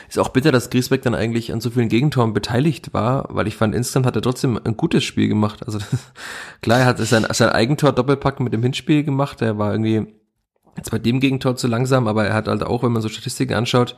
[0.09, 3.55] Ist auch bitter, dass Griesbeck dann eigentlich an so vielen Gegentoren beteiligt war, weil ich
[3.55, 5.65] fand, insgesamt hat er trotzdem ein gutes Spiel gemacht.
[5.65, 6.11] Also das,
[6.61, 9.41] klar, er hat sein, sein Eigentor Doppelpack mit dem Hinspiel gemacht.
[9.41, 10.07] Er war irgendwie
[10.77, 13.53] jetzt bei dem Gegentor zu langsam, aber er hat halt auch, wenn man so Statistiken
[13.53, 13.95] anschaut,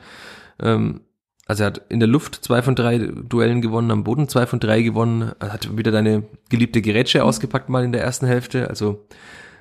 [0.62, 1.02] ähm,
[1.46, 4.60] also er hat in der Luft zwei von drei Duellen gewonnen, am Boden zwei von
[4.60, 8.70] drei gewonnen, er hat wieder deine geliebte Gerätsche ausgepackt mal in der ersten Hälfte.
[8.70, 9.06] Also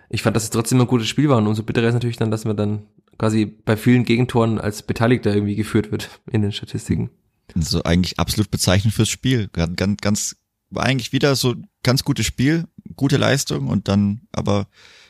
[0.08, 2.30] ich fand, dass es trotzdem ein gutes Spiel war und umso bitterer ist natürlich dann,
[2.30, 2.82] dass man dann
[3.18, 7.10] quasi bei vielen Gegentoren als Beteiligter irgendwie geführt wird in den Statistiken.
[7.54, 9.48] So eigentlich absolut bezeichnend fürs Spiel.
[9.48, 10.36] Ganz, ganz,
[10.70, 14.68] war eigentlich wieder so ganz gutes Spiel, gute Leistung und dann aber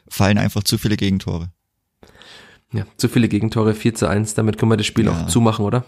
[0.09, 1.53] fallen einfach zu viele Gegentore.
[2.73, 5.13] Ja, zu viele Gegentore, 4 zu 1, damit können wir das Spiel ja.
[5.13, 5.85] auch zumachen, oder?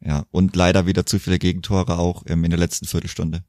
[0.00, 3.42] Ja, und leider wieder zu viele Gegentore auch ähm, in der letzten Viertelstunde.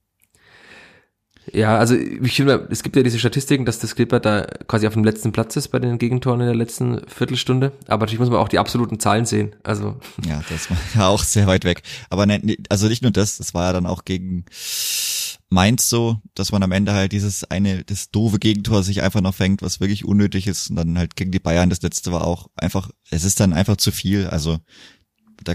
[1.53, 4.93] Ja, also ich finde, es gibt ja diese Statistiken, dass das Clipper da quasi auf
[4.93, 7.71] dem letzten Platz ist bei den Gegentoren in der letzten Viertelstunde.
[7.87, 9.55] Aber natürlich muss man auch die absoluten Zahlen sehen.
[9.63, 11.83] Also ja, das war ja auch sehr weit weg.
[12.09, 14.45] Aber ne, also nicht nur das, das war ja dann auch gegen
[15.49, 19.35] Mainz so, dass man am Ende halt dieses eine, das doofe Gegentor sich einfach noch
[19.35, 20.69] fängt, was wirklich unnötig ist.
[20.69, 23.77] Und dann halt gegen die Bayern, das letzte war auch einfach, es ist dann einfach
[23.77, 24.27] zu viel.
[24.27, 24.59] Also
[25.43, 25.53] da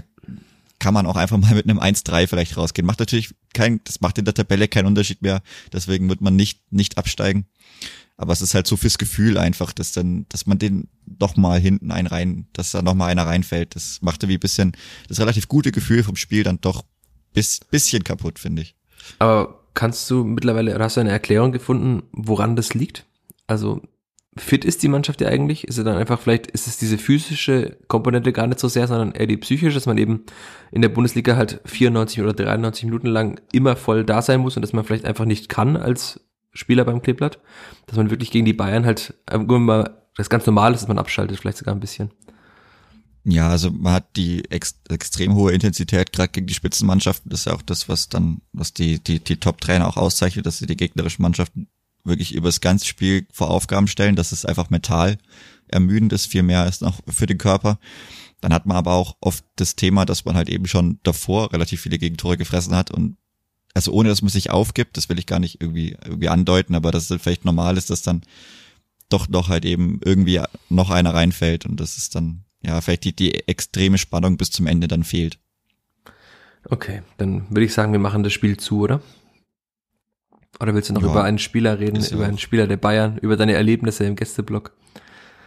[0.79, 2.87] kann man auch einfach mal mit einem 1-3 vielleicht rausgehen.
[2.87, 5.41] Macht natürlich kein, das macht in der Tabelle keinen Unterschied mehr.
[5.71, 7.45] Deswegen wird man nicht, nicht absteigen.
[8.17, 11.59] Aber es ist halt so fürs Gefühl einfach, dass dann, dass man den doch mal
[11.59, 13.75] hinten ein rein, dass da noch mal einer reinfällt.
[13.75, 14.73] Das machte wie bisschen,
[15.07, 16.83] das relativ gute Gefühl vom Spiel dann doch
[17.33, 18.75] bis, bisschen kaputt, finde ich.
[19.19, 23.05] Aber kannst du mittlerweile, hast du eine Erklärung gefunden, woran das liegt?
[23.47, 23.81] Also
[24.37, 25.67] fit ist die Mannschaft ja eigentlich?
[25.67, 29.11] Ist es dann einfach vielleicht, ist es diese physische Komponente gar nicht so sehr, sondern
[29.11, 30.23] eher die psychische, dass man eben
[30.71, 34.61] in der Bundesliga halt 94 oder 93 Minuten lang immer voll da sein muss und
[34.61, 36.19] dass man vielleicht einfach nicht kann als
[36.51, 37.39] Spieler beim Kleeblatt?
[37.87, 41.39] Dass man wirklich gegen die Bayern halt immer das ganz normal ist, dass man abschaltet,
[41.39, 42.11] vielleicht sogar ein bisschen.
[43.25, 47.29] Ja, also man hat die ex extrem hohe Intensität gerade gegen die Spitzenmannschaften.
[47.29, 50.57] Das ist ja auch das, was dann, was die, die, die Top-Trainer auch auszeichnet, dass
[50.57, 51.67] sie die gegnerischen Mannschaften
[52.03, 55.17] wirklich über das ganze Spiel vor Aufgaben stellen, dass es einfach mental
[55.67, 57.79] ermüdend ist, viel mehr als noch für den Körper.
[58.41, 61.81] Dann hat man aber auch oft das Thema, dass man halt eben schon davor relativ
[61.81, 63.17] viele Gegentore gefressen hat und
[63.73, 66.91] also ohne dass man sich aufgibt, das will ich gar nicht irgendwie, irgendwie andeuten, aber
[66.91, 68.21] dass es vielleicht normal ist, dass dann
[69.09, 73.15] doch noch halt eben irgendwie noch einer reinfällt und das ist dann, ja, vielleicht die,
[73.15, 75.37] die extreme Spannung bis zum Ende dann fehlt.
[76.65, 79.01] Okay, dann würde ich sagen, wir machen das Spiel zu, oder?
[80.59, 83.35] Oder willst du noch ja, über einen Spieler reden, über einen Spieler der Bayern, über
[83.35, 84.75] deine Erlebnisse im Gästeblock?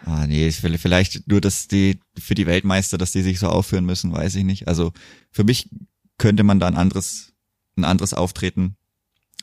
[0.05, 3.49] Ah, nee, ich will vielleicht nur, dass die für die Weltmeister, dass die sich so
[3.49, 4.69] aufführen müssen, weiß ich nicht.
[4.69, 4.93] Also
[5.31, 5.71] für mich
[6.19, 7.33] könnte man da ein anderes,
[7.77, 8.77] ein anderes Auftreten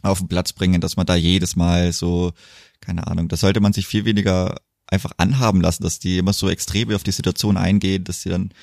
[0.03, 2.33] auf den Platz bringen, dass man da jedes Mal so,
[2.81, 4.57] keine Ahnung, da sollte man sich viel weniger
[4.93, 8.53] einfach anhaben lassen, dass die immer so extrem auf die Situation eingehen, dass sie dann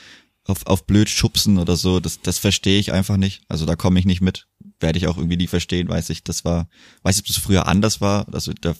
[0.46, 3.42] auf, auf blöd schubsen oder so, das, das verstehe ich einfach nicht.
[3.48, 4.46] Also da komme ich nicht mit.
[4.80, 6.24] Werde ich auch irgendwie nie verstehen, weiß ich.
[6.24, 6.68] Das war,
[7.02, 8.26] weiß ich, ob das früher anders war.
[8.32, 8.74] Also da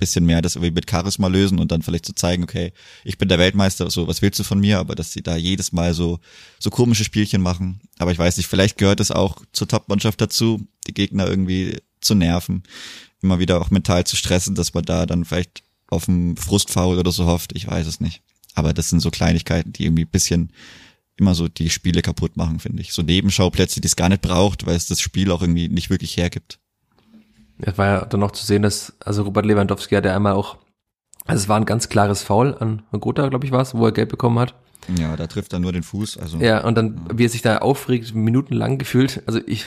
[0.00, 2.72] bisschen mehr das irgendwie mit Charisma lösen und dann vielleicht zu so zeigen, okay,
[3.04, 4.80] ich bin der Weltmeister, so, was willst du von mir?
[4.80, 6.18] Aber dass sie da jedes Mal so,
[6.58, 7.80] so komische Spielchen machen.
[7.98, 12.14] Aber ich weiß nicht, vielleicht gehört es auch zur Top-Mannschaft dazu, die Gegner irgendwie zu
[12.14, 12.64] nerven,
[13.22, 17.12] immer wieder auch mental zu stressen, dass man da dann vielleicht auf einen Frustfaul oder
[17.12, 17.52] so hofft.
[17.54, 18.22] Ich weiß es nicht.
[18.54, 20.52] Aber das sind so Kleinigkeiten, die irgendwie bisschen
[21.16, 22.92] immer so die Spiele kaputt machen, finde ich.
[22.92, 26.16] So Nebenschauplätze, die es gar nicht braucht, weil es das Spiel auch irgendwie nicht wirklich
[26.16, 26.58] hergibt.
[27.58, 30.56] Es war ja dann noch zu sehen, dass, also Robert Lewandowski hat ja einmal auch,
[31.26, 33.92] also es war ein ganz klares Foul an Gotha, glaube ich war es, wo er
[33.92, 34.54] Geld bekommen hat.
[34.98, 36.18] Ja, da trifft er nur den Fuß.
[36.18, 36.38] Also.
[36.38, 39.22] Ja, und dann, wie er sich da aufregt, minutenlang gefühlt.
[39.26, 39.66] Also ich,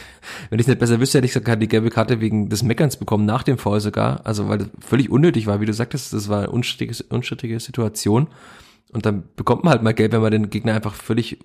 [0.49, 2.97] wenn ich es nicht besser wüsste, hätte ich sogar die gelbe Karte wegen des Meckerns
[2.97, 4.25] bekommen, nach dem Foul sogar.
[4.25, 8.27] Also weil das völlig unnötig war, wie du sagtest, das war eine unstrittige, unstrittige Situation.
[8.91, 11.39] Und dann bekommt man halt mal gelb, wenn man den Gegner einfach völlig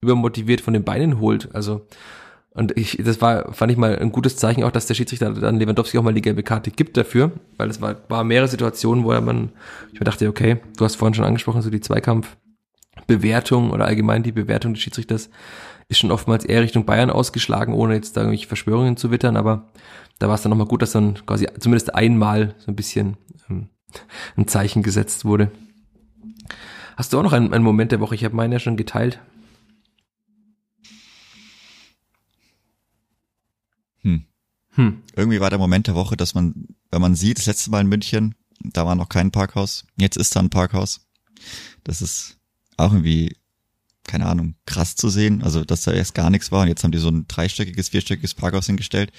[0.00, 1.54] übermotiviert von den Beinen holt.
[1.54, 1.86] Also
[2.58, 5.60] und ich, das war, fand ich mal ein gutes Zeichen auch, dass der Schiedsrichter dann
[5.60, 9.12] Lewandowski auch mal die gelbe Karte gibt dafür, weil es war, war mehrere Situationen, wo
[9.12, 9.50] er man,
[9.92, 11.80] ich mir dachte, okay, du hast vorhin schon angesprochen, so die
[12.98, 15.30] Zweikampfbewertung oder allgemein die Bewertung des Schiedsrichters
[15.88, 19.68] ist schon oftmals eher Richtung Bayern ausgeschlagen, ohne jetzt da irgendwelche Verschwörungen zu wittern, aber
[20.18, 23.16] da war es dann nochmal gut, dass dann quasi zumindest einmal so ein bisschen
[23.48, 23.68] ähm,
[24.36, 25.50] ein Zeichen gesetzt wurde.
[26.96, 28.14] Hast du auch noch einen, einen Moment der Woche?
[28.14, 29.20] Ich habe meinen ja schon geteilt.
[34.02, 34.26] Hm.
[34.74, 35.02] Hm.
[35.14, 37.86] Irgendwie war der Moment der Woche, dass man, wenn man sieht, das letzte Mal in
[37.86, 39.86] München, da war noch kein Parkhaus.
[39.96, 41.06] Jetzt ist da ein Parkhaus.
[41.84, 42.37] Das ist
[42.78, 43.36] auch irgendwie,
[44.06, 45.42] keine Ahnung, krass zu sehen.
[45.42, 48.34] Also, dass da erst gar nichts war und jetzt haben die so ein dreistöckiges, vierstöckiges
[48.34, 49.12] Parkhaus hingestellt.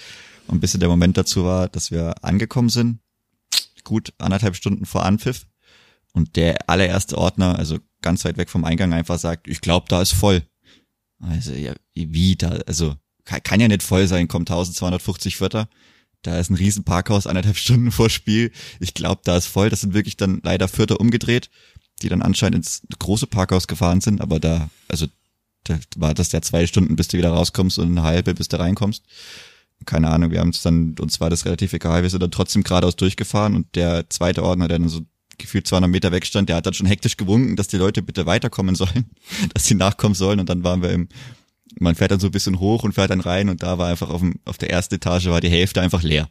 [0.46, 2.98] Und ein bisschen der Moment dazu war, dass wir angekommen sind,
[3.84, 5.46] gut anderthalb Stunden vor Anpfiff.
[6.12, 10.02] Und der allererste Ordner, also ganz weit weg vom Eingang, einfach sagt, ich glaube, da
[10.02, 10.42] ist voll.
[11.20, 15.68] Also, ja, wie da, also kann, kann ja nicht voll sein, kommt 1250 Vierter.
[16.22, 18.52] Da ist ein riesen Parkhaus, eineinhalb Stunden vor Spiel.
[18.80, 19.70] Ich glaube, da ist voll.
[19.70, 21.50] Das sind wirklich dann leider Vierter umgedreht,
[22.02, 24.20] die dann anscheinend ins große Parkhaus gefahren sind.
[24.20, 25.06] Aber da, also
[25.64, 28.58] da war das ja zwei Stunden, bis du wieder rauskommst und eine halbe, bis du
[28.58, 29.04] reinkommst.
[29.86, 32.62] Keine Ahnung, wir haben es dann, uns war das relativ egal, wir sind dann trotzdem
[32.62, 35.00] geradeaus durchgefahren und der zweite Ordner, der dann so
[35.38, 38.26] gefühlt 200 Meter weg stand, der hat dann schon hektisch gewunken, dass die Leute bitte
[38.26, 39.10] weiterkommen sollen,
[39.54, 41.08] dass sie nachkommen sollen und dann waren wir im
[41.78, 44.10] man fährt dann so ein bisschen hoch und fährt dann rein und da war einfach
[44.10, 46.28] auf, dem, auf der ersten Etage war die Hälfte einfach leer.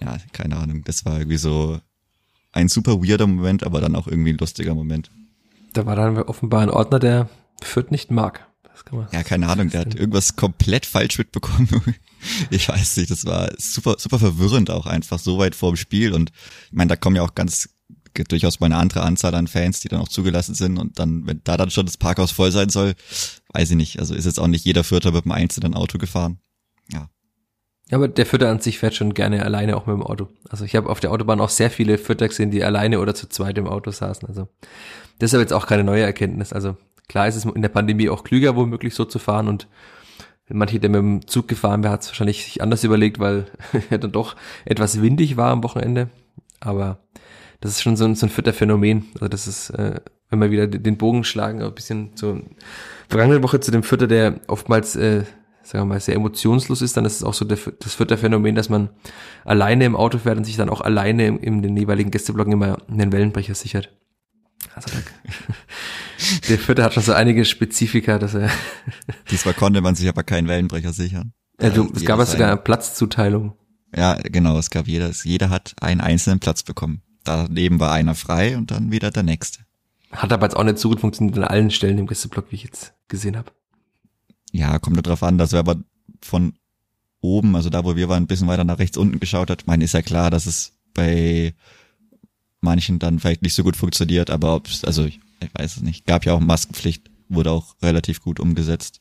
[0.00, 0.82] Ja, keine Ahnung.
[0.84, 1.80] Das war irgendwie so
[2.52, 5.10] ein super weirder Moment, aber dann auch irgendwie ein lustiger Moment.
[5.72, 7.28] Da war dann offenbar ein Ordner, der
[7.62, 8.46] Fürth nicht mag.
[9.12, 11.68] ja, keine Ahnung, der hat irgendwas komplett falsch mitbekommen.
[12.50, 16.12] ich weiß nicht, das war super, super verwirrend auch einfach so weit vor dem Spiel
[16.12, 16.30] und
[16.66, 17.68] ich meine, da kommen ja auch ganz
[18.28, 21.40] durchaus mal eine andere Anzahl an Fans, die dann auch zugelassen sind und dann, wenn
[21.44, 22.94] da dann schon das Parkhaus voll sein soll,
[23.54, 23.98] weiß ich nicht.
[24.00, 26.38] Also ist jetzt auch nicht jeder Vierter mit einem einzelnen Auto gefahren.
[27.92, 27.98] Ja.
[27.98, 30.28] Aber der Vierter an sich fährt schon gerne alleine auch mit dem Auto.
[30.48, 33.28] Also ich habe auf der Autobahn auch sehr viele Vierter gesehen, die alleine oder zu
[33.28, 34.26] zweit im Auto saßen.
[34.28, 34.48] Also
[35.18, 36.52] das ist aber jetzt auch keine neue Erkenntnis.
[36.52, 36.76] Also
[37.08, 39.68] klar ist es in der Pandemie auch klüger, womöglich so zu fahren und
[40.48, 43.46] manche, der mit dem Zug gefahren wäre, hat es wahrscheinlich sich anders überlegt, weil
[43.90, 46.08] er dann doch etwas windig war am Wochenende.
[46.60, 46.98] Aber
[47.60, 48.52] das ist schon so ein, so ein vierter.
[48.52, 52.40] Also das ist, äh, wenn wir wieder den Bogen schlagen, ein bisschen so
[53.08, 55.24] vergangene Woche zu dem Vierter, der oftmals, äh,
[55.62, 58.54] sagen wir mal, sehr emotionslos ist, dann ist es auch so der, das vierte Phänomen,
[58.54, 58.90] dass man
[59.44, 62.78] alleine im Auto fährt und sich dann auch alleine in, in den jeweiligen Gästeblocken immer
[62.88, 63.90] einen Wellenbrecher sichert.
[64.74, 65.02] Also der,
[66.48, 68.50] der Vierte hat schon so einige Spezifika, dass er.
[69.30, 71.32] Diesmal konnte man sich aber keinen Wellenbrecher sichern.
[71.60, 73.54] Ja, du, es gab ja sogar eine Platzzuteilung.
[73.94, 77.02] Ja, genau, es gab jeder, jeder hat einen einzelnen Platz bekommen.
[77.24, 79.60] Daneben war einer frei und dann wieder der nächste.
[80.10, 82.64] Hat aber jetzt auch nicht so gut funktioniert an allen Stellen im Gästeblock, wie ich
[82.64, 83.52] jetzt gesehen habe.
[84.52, 85.76] Ja, kommt nur drauf an, dass wir aber
[86.20, 86.54] von
[87.20, 89.62] oben, also da, wo wir waren, ein bisschen weiter nach rechts unten geschaut hat.
[89.62, 91.54] Ich meine, ist ja klar, dass es bei
[92.60, 96.06] manchen dann vielleicht nicht so gut funktioniert, aber ob also ich, ich weiß es nicht.
[96.06, 99.00] Gab ja auch Maskenpflicht, wurde auch relativ gut umgesetzt.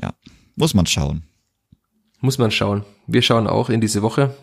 [0.00, 0.14] Ja,
[0.56, 1.22] muss man schauen.
[2.20, 2.84] Muss man schauen.
[3.06, 4.34] Wir schauen auch in diese Woche,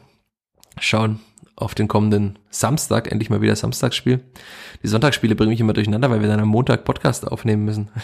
[0.80, 1.20] schauen
[1.58, 4.22] auf den kommenden Samstag, endlich mal wieder Samstagsspiel.
[4.84, 7.90] Die Sonntagsspiele bringen mich immer durcheinander, weil wir dann am Montag Podcast aufnehmen müssen.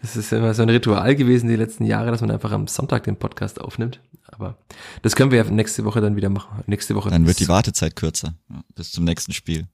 [0.00, 3.04] Das ist immer so ein Ritual gewesen die letzten Jahre, dass man einfach am Sonntag
[3.04, 4.00] den Podcast aufnimmt.
[4.26, 4.56] Aber
[5.02, 6.62] das können wir ja nächste Woche dann wieder machen.
[6.66, 7.10] Nächste Woche.
[7.10, 8.34] Dann wird die Wartezeit kürzer,
[8.74, 9.66] bis zum nächsten Spiel.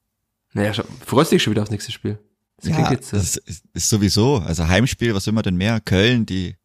[0.54, 0.72] Naja,
[1.04, 2.18] freust dich schon wieder aufs nächste Spiel.
[2.56, 5.80] Das ja, jetzt, äh das ist, ist sowieso, also Heimspiel, was will man denn mehr?
[5.80, 6.56] Köln, die,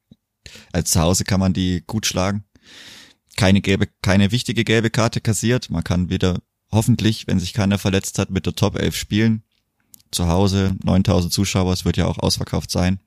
[0.72, 2.45] als zu Hause kann man die gut schlagen.
[3.40, 5.70] Keine gelbe, keine wichtige gelbe Karte kassiert.
[5.70, 6.42] Man kann wieder
[6.74, 9.44] hoffentlich, wenn sich keiner verletzt hat, mit der Top 11 spielen.
[10.12, 13.00] Zu Hause, 9000 Zuschauer, es wird ja auch ausverkauft sein.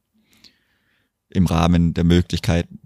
[1.29, 2.81] Im Rahmen der Möglichkeiten.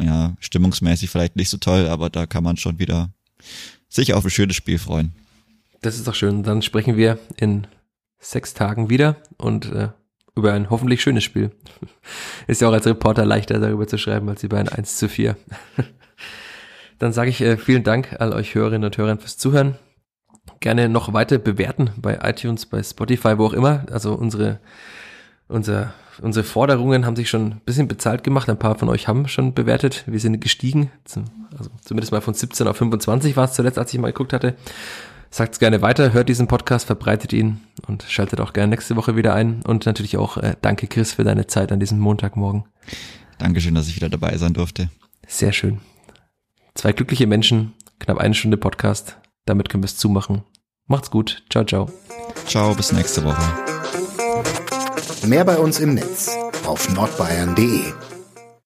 [0.00, 3.10] Ja, stimmungsmäßig vielleicht nicht so toll, aber da kann man schon wieder
[3.88, 5.12] sich auf ein schönes Spiel freuen.
[5.82, 6.42] Das ist doch schön.
[6.42, 7.68] Dann sprechen wir in
[8.18, 9.90] sechs Tagen wieder und äh,
[10.34, 11.52] über ein hoffentlich schönes Spiel.
[12.48, 15.36] Ist ja auch als Reporter leichter darüber zu schreiben als über ein 1 zu 4.
[17.00, 19.76] Dann sage ich äh, vielen Dank all euch Hörerinnen und Hörern fürs Zuhören
[20.60, 23.84] gerne noch weiter bewerten bei iTunes, bei Spotify, wo auch immer.
[23.90, 24.60] Also unsere,
[25.48, 28.48] unser, unsere Forderungen haben sich schon ein bisschen bezahlt gemacht.
[28.48, 30.04] Ein paar von euch haben schon bewertet.
[30.06, 30.90] Wir sind gestiegen.
[31.56, 34.54] Also zumindest mal von 17 auf 25 war es zuletzt, als ich mal geguckt hatte.
[35.32, 39.14] Sagt es gerne weiter, hört diesen Podcast, verbreitet ihn und schaltet auch gerne nächste Woche
[39.14, 39.62] wieder ein.
[39.62, 42.64] Und natürlich auch äh, danke Chris für deine Zeit an diesem Montagmorgen.
[43.38, 44.90] Dankeschön, dass ich wieder dabei sein durfte.
[45.28, 45.80] Sehr schön.
[46.74, 49.16] Zwei glückliche Menschen, knapp eine Stunde Podcast.
[49.46, 50.42] Damit können wir es zumachen.
[50.86, 51.44] Macht's gut.
[51.50, 51.90] Ciao, ciao.
[52.46, 53.42] Ciao, bis nächste Woche.
[55.26, 58.09] Mehr bei uns im Netz auf nordbayern.de